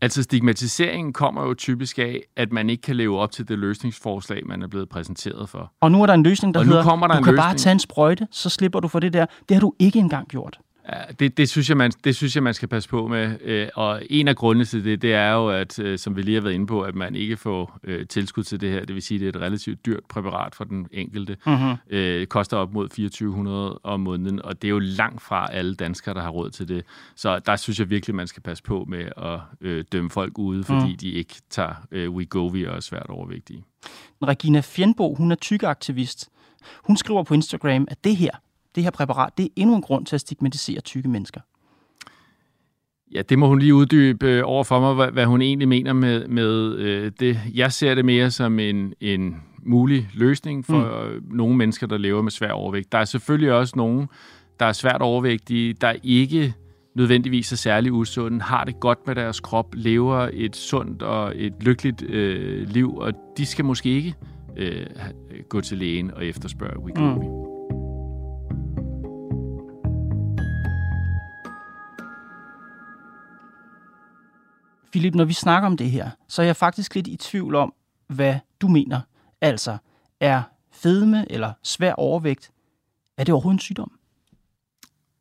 Altså 0.00 0.22
stigmatiseringen 0.22 1.12
kommer 1.12 1.42
jo 1.42 1.54
typisk 1.54 1.98
af, 1.98 2.20
at 2.36 2.52
man 2.52 2.70
ikke 2.70 2.80
kan 2.80 2.96
leve 2.96 3.18
op 3.18 3.30
til 3.32 3.48
det 3.48 3.58
løsningsforslag, 3.58 4.46
man 4.46 4.62
er 4.62 4.66
blevet 4.66 4.88
præsenteret 4.88 5.48
for. 5.48 5.72
Og 5.80 5.92
nu 5.92 6.02
er 6.02 6.06
der 6.06 6.14
en 6.14 6.22
løsning, 6.22 6.54
der 6.54 6.60
og 6.60 6.66
hedder, 6.66 6.82
kommer 6.82 7.06
der 7.06 7.14
du 7.14 7.24
kan 7.24 7.34
løsning. 7.34 7.46
bare 7.46 7.56
tage 7.56 7.72
en 7.72 7.78
sprøjte, 7.78 8.28
så 8.30 8.48
slipper 8.48 8.80
du 8.80 8.88
for 8.88 9.00
det 9.00 9.12
der. 9.12 9.26
Det 9.48 9.54
har 9.54 9.60
du 9.60 9.72
ikke 9.78 9.98
engang 9.98 10.28
gjort. 10.28 10.58
Ja, 10.88 11.02
det, 11.20 11.36
det, 11.36 11.48
synes 11.48 11.68
jeg, 11.68 11.76
man, 11.76 11.90
det 12.04 12.16
synes 12.16 12.34
jeg, 12.34 12.42
man 12.42 12.54
skal 12.54 12.68
passe 12.68 12.88
på 12.88 13.06
med. 13.06 13.38
Øh, 13.40 13.68
og 13.74 14.02
en 14.10 14.28
af 14.28 14.36
grundene 14.36 14.64
til 14.64 14.84
det, 14.84 15.02
det 15.02 15.14
er 15.14 15.32
jo, 15.32 15.48
at, 15.48 15.78
øh, 15.78 15.98
som 15.98 16.16
vi 16.16 16.22
lige 16.22 16.34
har 16.34 16.42
været 16.42 16.54
inde 16.54 16.66
på, 16.66 16.82
at 16.82 16.94
man 16.94 17.14
ikke 17.14 17.36
får 17.36 17.78
øh, 17.84 18.06
tilskud 18.06 18.42
til 18.42 18.60
det 18.60 18.70
her. 18.70 18.84
Det 18.84 18.94
vil 18.94 19.02
sige, 19.02 19.16
at 19.16 19.20
det 19.20 19.26
er 19.26 19.38
et 19.38 19.46
relativt 19.46 19.86
dyrt 19.86 20.04
præparat 20.08 20.54
for 20.54 20.64
den 20.64 20.86
enkelte. 20.92 21.36
Mm-hmm. 21.46 21.74
Øh, 21.90 22.26
koster 22.26 22.56
op 22.56 22.72
mod 22.72 22.88
2400 22.88 23.80
om 23.82 24.00
måneden, 24.00 24.42
og 24.42 24.62
det 24.62 24.68
er 24.68 24.70
jo 24.70 24.78
langt 24.78 25.22
fra 25.22 25.52
alle 25.52 25.74
danskere, 25.74 26.14
der 26.14 26.22
har 26.22 26.30
råd 26.30 26.50
til 26.50 26.68
det. 26.68 26.84
Så 27.16 27.38
der 27.38 27.56
synes 27.56 27.78
jeg 27.78 27.90
virkelig, 27.90 28.14
man 28.14 28.26
skal 28.26 28.42
passe 28.42 28.62
på 28.62 28.84
med 28.88 29.04
at 29.16 29.82
dømme 29.92 30.10
folk 30.10 30.38
ude, 30.38 30.64
fordi 30.64 30.92
mm. 30.92 30.96
de 30.96 31.10
ikke 31.10 31.34
tager 31.50 31.74
Wegovy 32.08 32.66
og 32.66 32.76
er 32.76 32.80
svært 32.80 33.06
overvægtige. 33.08 33.64
Regina 34.22 34.60
Fjendbo, 34.60 35.14
hun 35.14 35.30
er 35.30 35.36
tykkeaktivist. 35.36 36.28
Hun 36.84 36.96
skriver 36.96 37.22
på 37.22 37.34
Instagram, 37.34 37.86
at 37.90 38.04
det 38.04 38.16
her, 38.16 38.30
det 38.74 38.82
her 38.82 38.90
præparat, 38.90 39.38
det 39.38 39.44
er 39.44 39.48
endnu 39.56 39.76
en 39.76 39.82
grund 39.82 40.06
til 40.06 40.16
at 40.16 40.20
stigmatisere 40.20 40.80
tykke 40.80 41.08
mennesker. 41.08 41.40
Ja, 43.14 43.22
det 43.22 43.38
må 43.38 43.46
hun 43.46 43.58
lige 43.58 43.74
uddybe 43.74 44.26
øh, 44.26 44.42
over 44.44 44.64
for 44.64 44.80
mig, 44.80 44.94
hvad, 44.94 45.10
hvad 45.10 45.26
hun 45.26 45.42
egentlig 45.42 45.68
mener 45.68 45.92
med, 45.92 46.28
med 46.28 46.74
øh, 46.74 47.12
det. 47.20 47.40
Jeg 47.54 47.72
ser 47.72 47.94
det 47.94 48.04
mere 48.04 48.30
som 48.30 48.58
en, 48.58 48.94
en 49.00 49.36
mulig 49.62 50.08
løsning 50.14 50.64
for 50.64 51.08
mm. 51.14 51.36
nogle 51.36 51.56
mennesker, 51.56 51.86
der 51.86 51.98
lever 51.98 52.22
med 52.22 52.30
svær 52.30 52.52
overvægt. 52.52 52.92
Der 52.92 52.98
er 52.98 53.04
selvfølgelig 53.04 53.52
også 53.52 53.72
nogen, 53.76 54.08
der 54.60 54.66
er 54.66 54.72
svært 54.72 55.02
overvægtige, 55.02 55.72
der 55.72 55.94
ikke 56.02 56.54
nødvendigvis 56.94 57.52
er 57.52 57.56
særlig 57.56 57.92
usunde, 57.92 58.40
har 58.40 58.64
det 58.64 58.80
godt 58.80 59.06
med 59.06 59.14
deres 59.14 59.40
krop, 59.40 59.74
lever 59.74 60.28
et 60.32 60.56
sundt 60.56 61.02
og 61.02 61.32
et 61.36 61.54
lykkeligt 61.60 62.02
øh, 62.02 62.68
liv, 62.68 62.96
og 62.96 63.12
de 63.36 63.46
skal 63.46 63.64
måske 63.64 63.90
ikke 63.90 64.14
øh, 64.56 64.86
gå 65.48 65.60
til 65.60 65.78
lægen 65.78 66.10
og 66.10 66.26
efterspørge 66.26 66.80
Wegovy. 66.80 67.24
Mm. 67.24 67.61
Philip, 74.92 75.14
når 75.14 75.24
vi 75.24 75.32
snakker 75.32 75.66
om 75.66 75.76
det 75.76 75.90
her, 75.90 76.10
så 76.28 76.42
er 76.42 76.46
jeg 76.46 76.56
faktisk 76.56 76.94
lidt 76.94 77.06
i 77.06 77.16
tvivl 77.16 77.54
om, 77.54 77.74
hvad 78.06 78.34
du 78.60 78.68
mener. 78.68 79.00
Altså, 79.40 79.76
er 80.20 80.42
fedme 80.72 81.32
eller 81.32 81.52
svær 81.62 81.92
overvægt, 81.92 82.50
er 83.18 83.24
det 83.24 83.32
overhovedet 83.32 83.56
en 83.56 83.60
sygdom? 83.60 83.92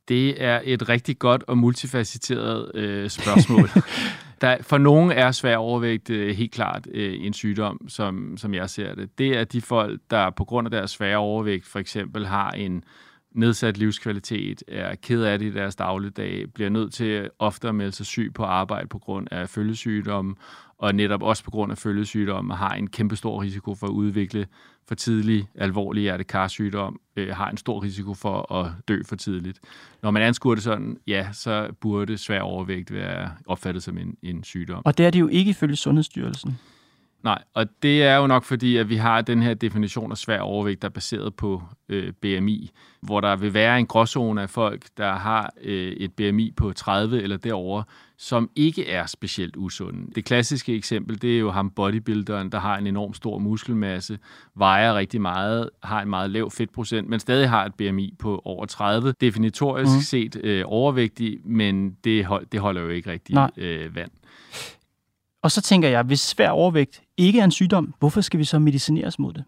Det 0.07 0.43
er 0.43 0.61
et 0.63 0.89
rigtig 0.89 1.19
godt 1.19 1.43
og 1.47 1.57
multifacetteret 1.57 2.75
øh, 2.75 3.09
spørgsmål. 3.09 3.69
Der, 4.41 4.57
for 4.61 4.77
nogen 4.77 5.11
er 5.11 5.31
svær 5.31 5.57
overvægt 5.57 6.09
øh, 6.09 6.35
helt 6.35 6.51
klart 6.51 6.87
øh, 6.91 7.25
en 7.25 7.33
sygdom, 7.33 7.89
som, 7.89 8.37
som 8.37 8.53
jeg 8.53 8.69
ser 8.69 8.95
det. 8.95 9.17
Det 9.17 9.37
er 9.37 9.43
de 9.43 9.61
folk, 9.61 10.01
der 10.09 10.29
på 10.29 10.45
grund 10.45 10.67
af 10.67 10.71
deres 10.71 10.91
svære 10.91 11.17
overvægt 11.17 11.67
for 11.67 11.79
eksempel 11.79 12.27
har 12.27 12.51
en 12.51 12.83
nedsat 13.31 13.77
livskvalitet, 13.77 14.63
er 14.67 14.95
ked 14.95 15.23
af 15.23 15.39
det 15.39 15.45
i 15.45 15.53
deres 15.53 15.75
dagligdag, 15.75 16.45
bliver 16.53 16.69
nødt 16.69 16.93
til 16.93 17.29
ofte 17.39 17.67
at 17.67 17.75
melde 17.75 17.91
sig 17.91 18.05
syg 18.05 18.31
på 18.35 18.43
arbejde 18.43 18.87
på 18.87 18.99
grund 18.99 19.27
af 19.31 19.49
følgesygdomme, 19.49 20.35
og 20.77 20.95
netop 20.95 21.23
også 21.23 21.43
på 21.43 21.51
grund 21.51 21.71
af 21.71 21.77
følgesygdomme 21.77 22.55
har 22.55 22.73
en 22.73 22.87
kæmpe 22.87 23.15
stor 23.15 23.41
risiko 23.41 23.75
for 23.75 23.87
at 23.87 23.91
udvikle 23.91 24.47
for 24.87 24.95
tidlig 24.95 25.47
alvorlig 25.55 26.01
hjertekarsygdom, 26.01 26.99
øh, 27.15 27.35
har 27.35 27.49
en 27.49 27.57
stor 27.57 27.83
risiko 27.83 28.13
for 28.13 28.53
at 28.53 28.71
dø 28.87 29.01
for 29.05 29.15
tidligt. 29.15 29.59
Når 30.01 30.11
man 30.11 30.21
anskuer 30.21 30.55
det 30.55 30.63
sådan, 30.63 30.97
ja, 31.07 31.27
så 31.31 31.69
burde 31.81 32.17
svær 32.17 32.41
overvægt 32.41 32.93
være 32.93 33.31
opfattet 33.45 33.83
som 33.83 33.97
en, 33.97 34.17
en 34.23 34.43
sygdom. 34.43 34.81
Og 34.85 34.97
det 34.97 35.05
er 35.05 35.09
det 35.09 35.19
jo 35.19 35.27
ikke 35.27 35.49
ifølge 35.49 35.75
Sundhedsstyrelsen. 35.75 36.59
Nej, 37.23 37.43
og 37.53 37.65
det 37.83 38.03
er 38.03 38.15
jo 38.15 38.27
nok 38.27 38.43
fordi, 38.43 38.77
at 38.77 38.89
vi 38.89 38.95
har 38.95 39.21
den 39.21 39.41
her 39.41 39.53
definition 39.53 40.11
af 40.11 40.17
svær 40.17 40.39
overvægt, 40.39 40.81
der 40.81 40.87
er 40.87 40.91
baseret 40.91 41.35
på 41.35 41.63
øh, 41.89 42.13
BMI, 42.21 42.71
hvor 43.01 43.21
der 43.21 43.35
vil 43.35 43.53
være 43.53 43.79
en 43.79 43.85
gråzone 43.85 44.41
af 44.41 44.49
folk, 44.49 44.85
der 44.97 45.13
har 45.13 45.53
øh, 45.61 45.91
et 45.91 46.13
BMI 46.13 46.51
på 46.57 46.73
30 46.73 47.21
eller 47.21 47.37
derover, 47.37 47.83
som 48.17 48.49
ikke 48.55 48.89
er 48.89 49.05
specielt 49.05 49.55
usunde. 49.55 50.11
Det 50.15 50.25
klassiske 50.25 50.75
eksempel, 50.75 51.21
det 51.21 51.35
er 51.35 51.39
jo 51.39 51.51
ham 51.51 51.69
bodybuilderen, 51.69 52.51
der 52.51 52.59
har 52.59 52.77
en 52.77 52.87
enorm 52.87 53.13
stor 53.13 53.37
muskelmasse, 53.37 54.19
vejer 54.55 54.93
rigtig 54.93 55.21
meget, 55.21 55.69
har 55.83 56.01
en 56.01 56.09
meget 56.09 56.29
lav 56.29 56.51
fedtprocent, 56.51 57.09
men 57.09 57.19
stadig 57.19 57.49
har 57.49 57.65
et 57.65 57.73
BMI 57.75 58.13
på 58.19 58.41
over 58.45 58.65
30. 58.65 59.13
Definitorisk 59.21 59.91
mm. 59.95 60.01
set 60.01 60.35
øh, 60.43 60.63
overvægtig, 60.65 61.39
men 61.43 61.91
det, 62.03 62.25
hold, 62.25 62.45
det 62.45 62.59
holder 62.59 62.81
jo 62.81 62.89
ikke 62.89 63.11
rigtig 63.11 63.49
øh, 63.57 63.95
vand. 63.95 64.11
Og 65.43 65.51
så 65.51 65.61
tænker 65.61 65.89
jeg, 65.89 66.03
hvis 66.03 66.19
svær 66.19 66.49
overvægt 66.49 67.01
ikke 67.21 67.39
er 67.39 67.43
en 67.43 67.51
sygdom, 67.51 67.93
hvorfor 67.99 68.21
skal 68.21 68.39
vi 68.39 68.43
så 68.43 68.59
medicineres 68.59 69.19
mod 69.19 69.33
det? 69.33 69.43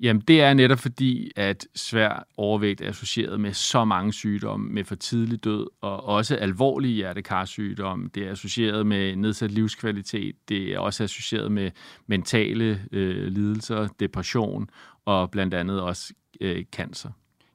Jamen, 0.00 0.22
det 0.28 0.42
er 0.42 0.54
netop 0.54 0.78
fordi, 0.78 1.30
at 1.36 1.66
svær 1.74 2.26
overvægt 2.36 2.80
er 2.80 2.88
associeret 2.88 3.40
med 3.40 3.52
så 3.52 3.84
mange 3.84 4.12
sygdomme, 4.12 4.70
med 4.70 4.84
for 4.84 4.94
tidlig 4.94 5.44
død 5.44 5.66
og 5.80 6.04
også 6.04 6.36
alvorlige 6.36 6.94
hjertekarsygdomme. 6.94 8.10
Det 8.14 8.26
er 8.26 8.32
associeret 8.32 8.86
med 8.86 9.16
nedsat 9.16 9.50
livskvalitet. 9.50 10.34
Det 10.48 10.74
er 10.74 10.78
også 10.78 11.04
associeret 11.04 11.52
med 11.52 11.70
mentale 12.06 12.82
øh, 12.92 13.26
lidelser, 13.26 13.88
depression 14.00 14.70
og 15.04 15.30
blandt 15.30 15.54
andet 15.54 15.80
også 15.80 16.14
øh, 16.40 16.64
cancer. 16.72 17.10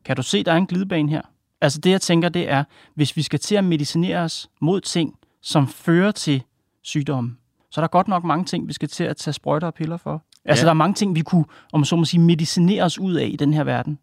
Kan 0.05 0.15
du 0.15 0.23
se, 0.23 0.43
der 0.43 0.51
er 0.51 0.57
en 0.57 0.67
glidebane 0.67 1.09
her? 1.09 1.21
Altså 1.61 1.79
det, 1.79 1.89
jeg 1.89 2.01
tænker, 2.01 2.29
det 2.29 2.49
er, 2.49 2.63
hvis 2.95 3.17
vi 3.17 3.21
skal 3.21 3.39
til 3.39 3.55
at 3.55 3.63
medicinere 3.63 4.19
os 4.19 4.49
mod 4.61 4.81
ting, 4.81 5.19
som 5.41 5.67
fører 5.67 6.11
til 6.11 6.43
sygdomme, 6.81 7.35
så 7.73 7.81
er 7.81 7.83
der 7.83 7.88
godt 7.88 8.07
nok 8.07 8.23
mange 8.23 8.45
ting, 8.45 8.67
vi 8.67 8.73
skal 8.73 8.89
til 8.89 9.03
at 9.03 9.17
tage 9.17 9.33
sprøjter 9.33 9.67
og 9.67 9.73
piller 9.73 9.97
for. 9.97 10.23
Altså, 10.45 10.63
ja. 10.63 10.65
der 10.65 10.69
er 10.69 10.73
mange 10.73 10.93
ting, 10.93 11.15
vi 11.15 11.21
kunne, 11.21 11.45
om 11.73 11.86
så 11.86 11.95
må 11.95 12.05
sige, 12.05 12.21
medicinere 12.21 12.83
os 12.83 12.99
ud 12.99 13.13
af 13.13 13.29
i 13.31 13.36
den 13.36 13.53
her 13.53 13.63
verden. 13.63 13.99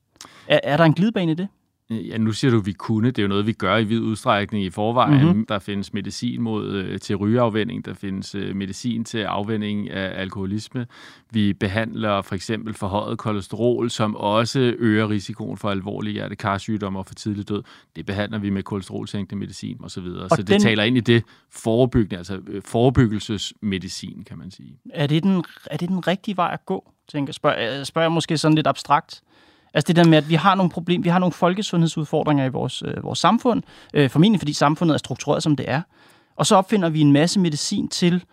Er, 0.48 0.60
er 0.62 0.76
der 0.76 0.84
en 0.84 0.94
glidebane 0.94 1.32
i 1.32 1.34
det? 1.34 1.48
Ja, 1.90 2.18
nu 2.18 2.32
siger 2.32 2.50
du, 2.50 2.58
at 2.58 2.66
vi 2.66 2.72
kunne. 2.72 3.06
Det 3.06 3.18
er 3.18 3.22
jo 3.22 3.28
noget, 3.28 3.46
vi 3.46 3.52
gør 3.52 3.76
i 3.76 3.84
vid 3.84 4.00
udstrækning 4.00 4.64
i 4.64 4.70
forvejen. 4.70 5.24
Mm-hmm. 5.24 5.46
Der 5.46 5.58
findes 5.58 5.92
medicin 5.92 6.42
mod, 6.42 6.68
øh, 6.68 6.98
til 6.98 7.16
rygeafvænding, 7.16 7.84
der 7.84 7.94
findes 7.94 8.34
øh, 8.34 8.56
medicin 8.56 9.04
til 9.04 9.18
afvænding 9.18 9.90
af 9.90 10.20
alkoholisme. 10.20 10.86
Vi 11.30 11.52
behandler 11.52 12.22
for 12.22 12.34
eksempel 12.34 12.74
forhøjet 12.74 13.18
kolesterol, 13.18 13.90
som 13.90 14.16
også 14.16 14.74
øger 14.78 15.10
risikoen 15.10 15.56
for 15.56 15.70
alvorlige 15.70 16.12
hjertekarsygdomme 16.12 16.98
og 16.98 17.06
for 17.06 17.14
tidlig 17.14 17.48
død. 17.48 17.62
Det 17.96 18.06
behandler 18.06 18.38
vi 18.38 18.50
med 18.50 18.62
kolesterolsænkende 18.62 19.40
medicin 19.40 19.76
osv. 19.82 20.04
Så, 20.04 20.18
og 20.20 20.30
så 20.30 20.36
det 20.36 20.48
den... 20.48 20.60
taler 20.60 20.82
ind 20.82 20.96
i 20.96 21.00
det 21.00 21.24
forebyggende, 21.50 22.16
altså 22.16 22.40
øh, 22.46 22.62
forebyggelsesmedicin, 22.64 24.24
kan 24.26 24.38
man 24.38 24.50
sige. 24.50 24.78
Er 24.94 25.06
det 25.06 25.22
den, 25.22 25.44
er 25.70 25.76
det 25.76 25.88
den 25.88 26.06
rigtige 26.06 26.36
vej 26.36 26.50
at 26.52 26.66
gå? 26.66 26.92
Tænker, 27.08 27.32
spørger, 27.32 27.84
spørger 27.84 28.04
jeg 28.04 28.12
måske 28.12 28.38
sådan 28.38 28.54
lidt 28.54 28.66
abstrakt. 28.66 29.22
Altså 29.74 29.86
det 29.86 29.96
der 29.96 30.04
med, 30.04 30.18
at 30.18 30.28
vi 30.28 30.34
har 30.34 30.54
nogle 30.54 30.70
problemer, 30.70 31.02
vi 31.02 31.08
har 31.08 31.18
nogle 31.18 31.32
folkesundhedsudfordringer 31.32 32.44
i 32.44 32.48
vores, 32.48 32.82
øh, 32.86 33.04
vores 33.04 33.18
samfund, 33.18 33.62
øh, 33.94 34.10
formentlig 34.10 34.40
fordi 34.40 34.52
samfundet 34.52 34.94
er 34.94 34.98
struktureret, 34.98 35.42
som 35.42 35.56
det 35.56 35.70
er. 35.70 35.82
Og 36.36 36.46
så 36.46 36.56
opfinder 36.56 36.88
vi 36.88 37.00
en 37.00 37.12
masse 37.12 37.40
medicin 37.40 37.88
til 37.88 38.24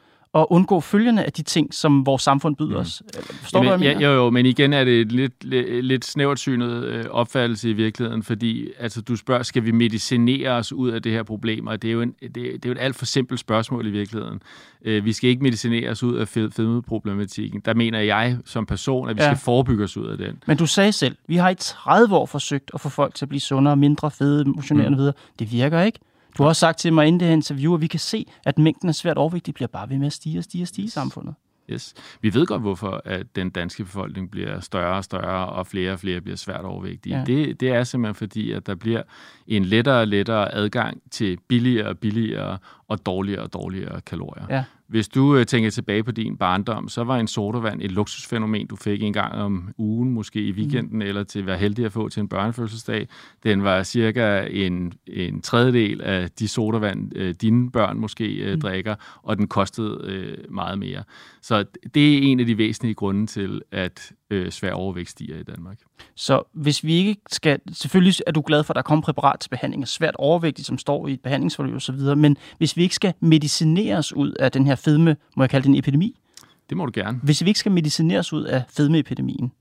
at 0.41 0.47
undgå 0.50 0.80
følgerne 0.80 1.26
af 1.26 1.34
de 1.34 1.43
ting, 1.43 1.73
som 1.73 2.06
vores 2.06 2.21
samfund 2.21 2.56
byder 2.56 2.69
mm. 2.69 2.76
os. 2.76 3.02
Forstår 3.32 3.60
Jamen, 3.60 3.71
du, 3.71 3.78
hvad 3.78 3.88
jeg 3.88 3.95
mener? 3.97 4.10
Jo, 4.10 4.23
jo, 4.23 4.30
men 4.30 4.45
igen 4.45 4.73
er 4.73 4.84
det 4.84 5.02
et 5.02 5.12
lidt, 5.12 5.43
lidt, 5.43 5.86
lidt 5.86 6.06
snævert 6.06 6.39
synet 6.39 6.84
øh, 6.84 7.06
opfattelse 7.10 7.69
i 7.69 7.73
virkeligheden, 7.73 8.23
fordi 8.23 8.67
altså, 8.80 9.02
du 9.02 9.15
spørger, 9.15 9.43
skal 9.43 9.65
vi 9.65 9.71
medicinere 9.71 10.52
os 10.52 10.73
ud 10.73 10.89
af 10.89 11.02
det 11.02 11.12
her 11.12 11.23
problem? 11.23 11.67
Og 11.67 11.82
det 11.82 11.88
er 11.88 11.91
jo, 11.91 12.02
en, 12.02 12.12
det, 12.21 12.36
det 12.36 12.45
er 12.45 12.60
jo 12.65 12.71
et 12.71 12.80
alt 12.80 12.95
for 12.95 13.06
simpelt 13.06 13.39
spørgsmål 13.39 13.88
i 13.88 13.89
virkeligheden. 13.89 14.41
Øh, 14.86 15.06
vi 15.06 15.13
skal 15.13 15.30
ikke 15.30 15.43
medicinere 15.43 15.89
os 15.89 16.04
ud 16.04 16.15
af 16.15 16.28
fedmeproblematikken. 16.28 17.62
Der 17.65 17.73
mener 17.73 18.00
jeg 18.00 18.38
som 18.45 18.65
person, 18.65 19.10
at 19.10 19.17
vi 19.17 19.21
ja. 19.21 19.28
skal 19.28 19.38
forebygge 19.38 19.84
os 19.84 19.97
ud 19.97 20.08
af 20.08 20.17
den. 20.17 20.43
Men 20.45 20.58
du 20.58 20.65
sagde 20.65 20.91
selv, 20.91 21.15
vi 21.28 21.36
har 21.36 21.50
i 21.50 21.56
30 21.56 22.15
år 22.15 22.26
forsøgt 22.26 22.71
at 22.73 22.82
få 22.82 22.89
folk 22.89 23.15
til 23.15 23.26
at 23.26 23.30
blive 23.30 23.41
sundere, 23.41 23.76
mindre 23.76 24.12
fede, 24.12 24.45
motionerende 24.45 24.95
mm. 24.95 24.97
videre. 24.97 25.13
Det 25.39 25.52
virker 25.52 25.82
ikke. 25.82 26.00
Du 26.38 26.43
har 26.43 26.47
også 26.47 26.60
sagt 26.60 26.80
til 26.80 26.93
mig 26.93 27.08
inden 27.08 27.19
det 27.19 27.28
her 27.28 27.34
interview, 27.34 27.73
at 27.73 27.82
vi 27.82 27.88
kan 27.88 28.00
se, 28.00 28.26
at 28.45 28.58
mængden 28.58 28.89
af 28.89 28.95
svært 28.95 29.17
overvægtige 29.17 29.54
bliver 29.54 29.67
bare 29.67 29.89
ved 29.89 29.97
med 29.97 30.08
at 30.08 30.13
stige 30.13 30.38
og 30.38 30.43
stige 30.43 30.63
og 30.63 30.67
stige 30.67 30.86
i 30.86 30.89
samfundet. 30.89 31.36
Yes. 31.71 31.93
Vi 32.21 32.34
ved 32.34 32.45
godt, 32.45 32.62
hvorfor 32.62 33.02
at 33.06 33.36
den 33.36 33.50
danske 33.50 33.84
befolkning 33.84 34.32
bliver 34.32 34.60
større 34.60 34.97
og 34.97 35.04
større, 35.04 35.50
og 35.50 35.67
flere 35.67 35.91
og 35.91 36.00
flere 36.00 36.21
bliver 36.21 36.38
svært 36.38 36.65
overvægtige. 36.65 37.17
Ja. 37.17 37.23
Det, 37.23 37.60
det 37.60 37.69
er 37.69 37.84
simpelthen 37.84 38.15
fordi, 38.15 38.52
at 38.52 38.67
der 38.67 38.76
bliver 38.76 39.02
en 39.47 39.65
lettere 39.65 40.00
og 40.00 40.08
lettere 40.08 40.56
adgang 40.56 41.02
til 41.12 41.38
billigere 41.47 41.88
og 41.88 41.97
billigere 41.97 42.58
og 42.88 43.06
dårligere 43.06 43.41
og 43.41 43.54
dårligere 43.54 44.02
kalorier. 44.02 44.45
Ja. 44.50 44.63
Hvis 44.88 45.08
du 45.08 45.36
øh, 45.36 45.45
tænker 45.45 45.69
tilbage 45.69 46.04
på 46.04 46.12
din 46.12 46.38
barndom, 46.38 46.89
så 46.89 47.04
var 47.04 47.17
en 47.17 47.28
sodavand 47.28 47.82
et 47.82 47.91
luksusfænomen, 47.91 48.67
du 48.67 48.76
fik 48.76 49.04
en 49.04 49.13
gang 49.13 49.34
om 49.34 49.73
ugen, 49.78 50.12
måske 50.12 50.41
i 50.41 50.52
weekenden, 50.52 50.95
mm. 50.95 51.02
eller 51.02 51.23
til 51.23 51.39
at 51.39 51.45
være 51.45 51.58
heldig 51.58 51.86
at 51.86 51.91
få 51.91 52.10
til 52.10 52.19
en 52.19 52.28
børnefødselsdag. 52.28 53.08
Den 53.43 53.63
var 53.63 53.84
cirka 53.84 54.47
en, 54.52 54.93
en 55.08 55.41
tredjedel 55.41 56.02
af 56.02 56.32
de 56.32 56.47
sodavand, 56.47 57.12
øh, 57.15 57.36
dine 57.41 57.71
børn 57.71 58.00
måske 58.00 58.36
øh, 58.36 58.54
mm. 58.54 58.62
drikker, 58.62 58.95
og 59.23 59.38
den 59.38 59.47
kostede 59.47 60.00
øh, 60.04 60.38
meget 60.54 60.80
mere. 60.80 61.04
Så 61.41 61.65
det 61.93 62.17
er 62.17 62.21
en 62.21 62.39
af 62.39 62.45
de 62.45 62.58
væsentlige 62.58 62.95
grunde 62.95 63.28
til, 63.28 63.62
at 63.71 64.12
øh, 64.30 64.52
svær 64.52 64.72
overvægt 64.72 65.10
stiger 65.10 65.38
i 65.38 65.44
Danmark. 65.44 65.78
Så 66.16 66.44
hvis 66.54 66.84
vi 66.84 66.94
ikke 66.94 67.22
skal... 67.32 67.60
Selvfølgelig 67.74 68.13
er 68.28 68.32
du 68.32 68.44
glad 68.46 68.63
for, 68.63 68.74
at 68.74 68.76
der 68.76 68.82
kommer 68.82 69.02
præparat 69.02 69.40
til 69.40 69.50
behandling 69.50 69.84
af 69.84 69.88
svært 69.88 70.16
overvægtige, 70.16 70.66
som 70.66 70.78
står 70.78 71.08
i 71.08 71.13
et 71.13 71.22
behandlingsforløb 71.22 71.76
osv., 71.76 72.00
men 72.18 72.38
hvis 72.58 72.78
vi 72.78 72.84
ikke 72.84 72.96
skal 72.96 73.13
medicineres 73.20 74.13
ud 74.13 74.32
af 74.32 74.52
den 74.52 74.68
her 74.68 74.76
fedme, 74.76 75.16
må 75.36 75.44
jeg 75.44 75.50
kalde 75.50 75.63
det 75.63 75.70
en 75.70 75.76
epidemi? 75.76 76.20
Det 76.70 76.78
må 76.78 76.86
du 76.86 76.92
gerne. 76.96 77.20
Hvis 77.24 77.44
vi 77.44 77.48
ikke 77.50 77.60
skal 77.60 77.72
medicineres 77.72 78.34
ud 78.34 78.44
af 78.44 78.63
fedmeepidemien, 78.70 79.52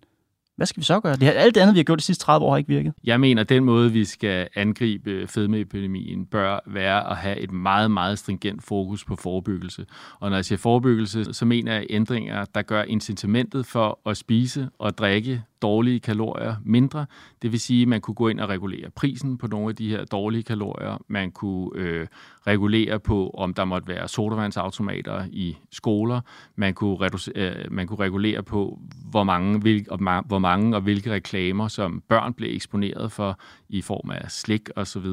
hvad 0.57 0.67
skal 0.67 0.81
vi 0.81 0.85
så 0.85 1.01
gøre? 1.01 1.13
Det 1.13 1.23
her, 1.23 1.33
alt 1.33 1.55
det 1.55 1.61
andet, 1.61 1.75
vi 1.75 1.79
har 1.79 1.85
gjort 1.85 1.99
de 1.99 2.05
sidste 2.05 2.25
30 2.25 2.47
år, 2.47 2.51
har 2.51 2.59
ikke 2.59 2.69
virket. 2.69 2.95
Jeg 3.05 3.21
mener, 3.21 3.43
at 3.43 3.49
den 3.49 3.65
måde, 3.65 3.93
vi 3.93 4.05
skal 4.05 4.49
angribe 4.55 5.27
fedmeepidemien, 5.27 6.27
bør 6.27 6.59
være 6.67 7.11
at 7.11 7.17
have 7.17 7.39
et 7.39 7.53
meget, 7.53 7.91
meget 7.91 8.19
stringent 8.19 8.63
fokus 8.65 9.05
på 9.05 9.17
forebyggelse. 9.17 9.87
Og 10.21 10.31
når 10.31 10.37
jeg 10.37 10.45
siger 10.45 10.59
forebyggelse, 10.59 11.25
så 11.35 11.45
mener 11.45 11.75
jeg 11.75 11.87
ændringer, 11.91 12.45
der 12.45 12.63
gør 12.63 12.83
incitamentet 12.83 13.67
for 13.67 13.99
at 14.07 14.17
spise 14.17 14.69
og 14.79 14.99
drikke 14.99 15.43
dårlige 15.63 16.01
kalorier 16.01 16.57
mindre. 16.65 17.07
Det 17.43 17.53
vil 17.53 17.61
sige, 17.61 17.83
at 17.83 17.89
man 17.89 18.01
kunne 18.01 18.15
gå 18.15 18.29
ind 18.29 18.41
og 18.41 18.49
regulere 18.49 18.91
prisen 18.91 19.39
på 19.39 19.47
nogle 19.47 19.69
af 19.69 19.77
de 19.77 19.91
her 19.91 20.05
dårlige 20.05 20.43
kalorier. 20.43 21.03
Man 21.09 21.31
kunne 21.31 21.71
øh, 21.75 22.07
regulere 22.47 22.99
på, 22.99 23.31
om 23.31 23.55
der 23.55 23.65
måtte 23.65 23.89
være 23.89 24.09
sodavandsautomater 24.09 25.25
i 25.31 25.57
skoler. 25.73 26.21
Man 26.57 26.75
kunne, 26.75 26.97
reducere, 26.97 27.35
øh, 27.37 27.73
man 27.73 27.87
kunne 27.87 27.99
regulere 27.99 28.43
på, 28.43 28.79
hvor 29.11 29.25
mange, 29.25 29.59
hvil, 29.59 29.87
og, 29.91 30.23
hvor 30.27 30.39
mange 30.39 30.77
og 30.77 30.83
hvilke 30.83 31.13
reklamer, 31.13 31.69
som 31.69 32.03
børn 32.09 32.35
blev 32.35 32.55
eksponeret 32.55 33.13
for 33.13 33.41
i 33.69 33.83
form 33.83 34.11
af 34.11 34.31
slik 34.31 34.69
osv. 34.77 35.07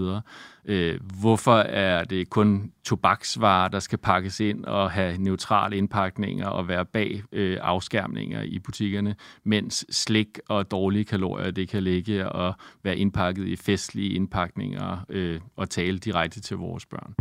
Øh, 0.66 1.00
hvorfor 1.20 1.56
er 1.56 2.04
det 2.04 2.30
kun 2.30 2.72
tobaksvarer, 2.84 3.68
der 3.68 3.80
skal 3.80 3.98
pakkes 3.98 4.40
ind 4.40 4.66
og 4.66 4.92
have 4.92 5.18
neutrale 5.18 5.78
indpakninger 5.78 6.48
og 6.48 6.68
være 6.68 6.86
bag 6.86 7.24
øh, 7.32 7.58
afskærmninger 7.62 8.42
i 8.42 8.60
butikkerne, 8.60 9.16
mens 9.44 9.86
slik 9.90 10.33
og 10.50 10.72
dårlige 10.72 11.06
kalorier, 11.06 11.52
det 11.52 11.70
kan 11.70 11.84
ligge 11.84 12.30
og 12.30 12.54
være 12.84 12.98
indpakket 12.98 13.48
i 13.48 13.56
festlige 13.56 14.10
indpakninger 14.10 15.06
øh, 15.10 15.40
og 15.56 15.70
tale 15.70 15.98
direkte 15.98 16.42
til 16.42 16.58
vores 16.58 16.86
børn. 16.86 17.14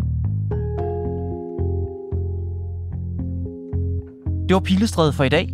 Det 4.49 4.55
var 4.55 4.61
Pilestrædet 4.61 5.15
for 5.15 5.25
i 5.25 5.29
dag. 5.29 5.49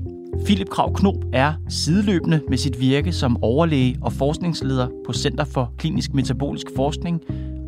Philip 0.44 0.68
Krav 0.68 0.94
Knob 0.94 1.24
er 1.32 1.52
sideløbende 1.68 2.42
med 2.48 2.58
sit 2.58 2.80
virke 2.80 3.12
som 3.12 3.42
overlæge 3.42 3.98
og 4.02 4.12
forskningsleder 4.12 4.88
på 5.06 5.12
Center 5.12 5.44
for 5.44 5.74
Klinisk 5.78 6.14
Metabolisk 6.14 6.66
Forskning, 6.76 7.22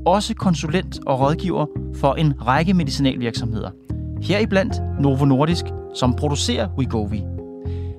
også 0.07 0.35
konsulent 0.35 0.98
og 1.07 1.20
rådgiver 1.20 1.66
for 1.94 2.14
en 2.14 2.46
række 2.46 2.74
medicinalvirksomheder. 2.74 3.70
Heriblandt 4.22 4.74
Novo 5.00 5.24
Nordisk, 5.24 5.64
som 5.94 6.16
producerer 6.16 6.68
Wegovy. 6.79 7.39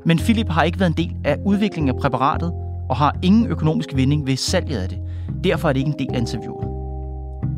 Men 0.06 0.18
Philip 0.18 0.50
har 0.50 0.64
ikke 0.64 0.80
været 0.80 0.90
en 0.90 0.98
del 0.98 1.16
af 1.26 1.38
udviklingen 1.46 1.96
af 1.96 2.02
præparatet 2.02 2.54
og 2.90 2.96
har 2.96 3.16
ingen 3.22 3.48
økonomisk 3.48 3.90
vinding 3.96 4.28
ved 4.28 4.36
salget 4.36 4.78
af 4.78 4.90
det. 4.90 5.00
Derfor 5.44 5.70
er 5.70 5.74
det 5.74 5.80
ikke 5.80 5.92
en 5.92 6.00
del 6.00 6.16
af 6.16 6.20
interviewet. 6.20 6.68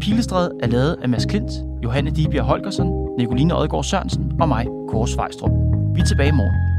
Pilestræde 0.01 0.51
er 0.63 0.67
lavet 0.67 0.97
af 1.01 1.09
Mads 1.09 1.25
Klint, 1.25 1.51
Johanne 1.83 2.11
Dibjerg 2.11 2.45
Holgersen, 2.45 2.87
Nicoline 3.17 3.57
Odgaard 3.57 3.83
Sørensen 3.83 4.31
og 4.41 4.47
mig, 4.47 4.65
Kåre 4.89 5.07
Svejstrup. 5.07 5.51
Vi 5.95 6.01
er 6.01 6.05
tilbage 6.05 6.29
i 6.29 6.31
morgen. 6.31 6.73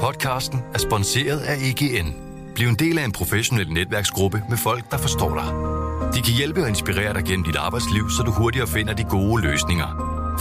Podcasten 0.00 0.58
er 0.74 0.78
sponsoreret 0.78 1.40
af 1.40 1.54
EGN. 1.54 2.14
Bliv 2.54 2.68
en 2.68 2.74
del 2.74 2.98
af 2.98 3.04
en 3.04 3.12
professionel 3.12 3.72
netværksgruppe 3.72 4.42
med 4.48 4.56
folk, 4.56 4.90
der 4.90 4.98
forstår 4.98 5.34
dig. 5.34 5.87
De 6.14 6.22
kan 6.22 6.34
hjælpe 6.34 6.62
og 6.62 6.68
inspirere 6.68 7.14
dig 7.14 7.24
gennem 7.24 7.44
dit 7.44 7.56
arbejdsliv, 7.56 8.10
så 8.10 8.22
du 8.22 8.30
hurtigere 8.30 8.66
finder 8.66 8.94
de 8.94 9.04
gode 9.04 9.42
løsninger. 9.42 9.88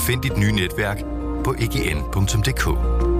Find 0.08 0.21
dit 0.21 0.38
nye 0.38 0.51
netværk 0.51 0.97
på 1.43 1.56
ign.dk. 1.60 3.16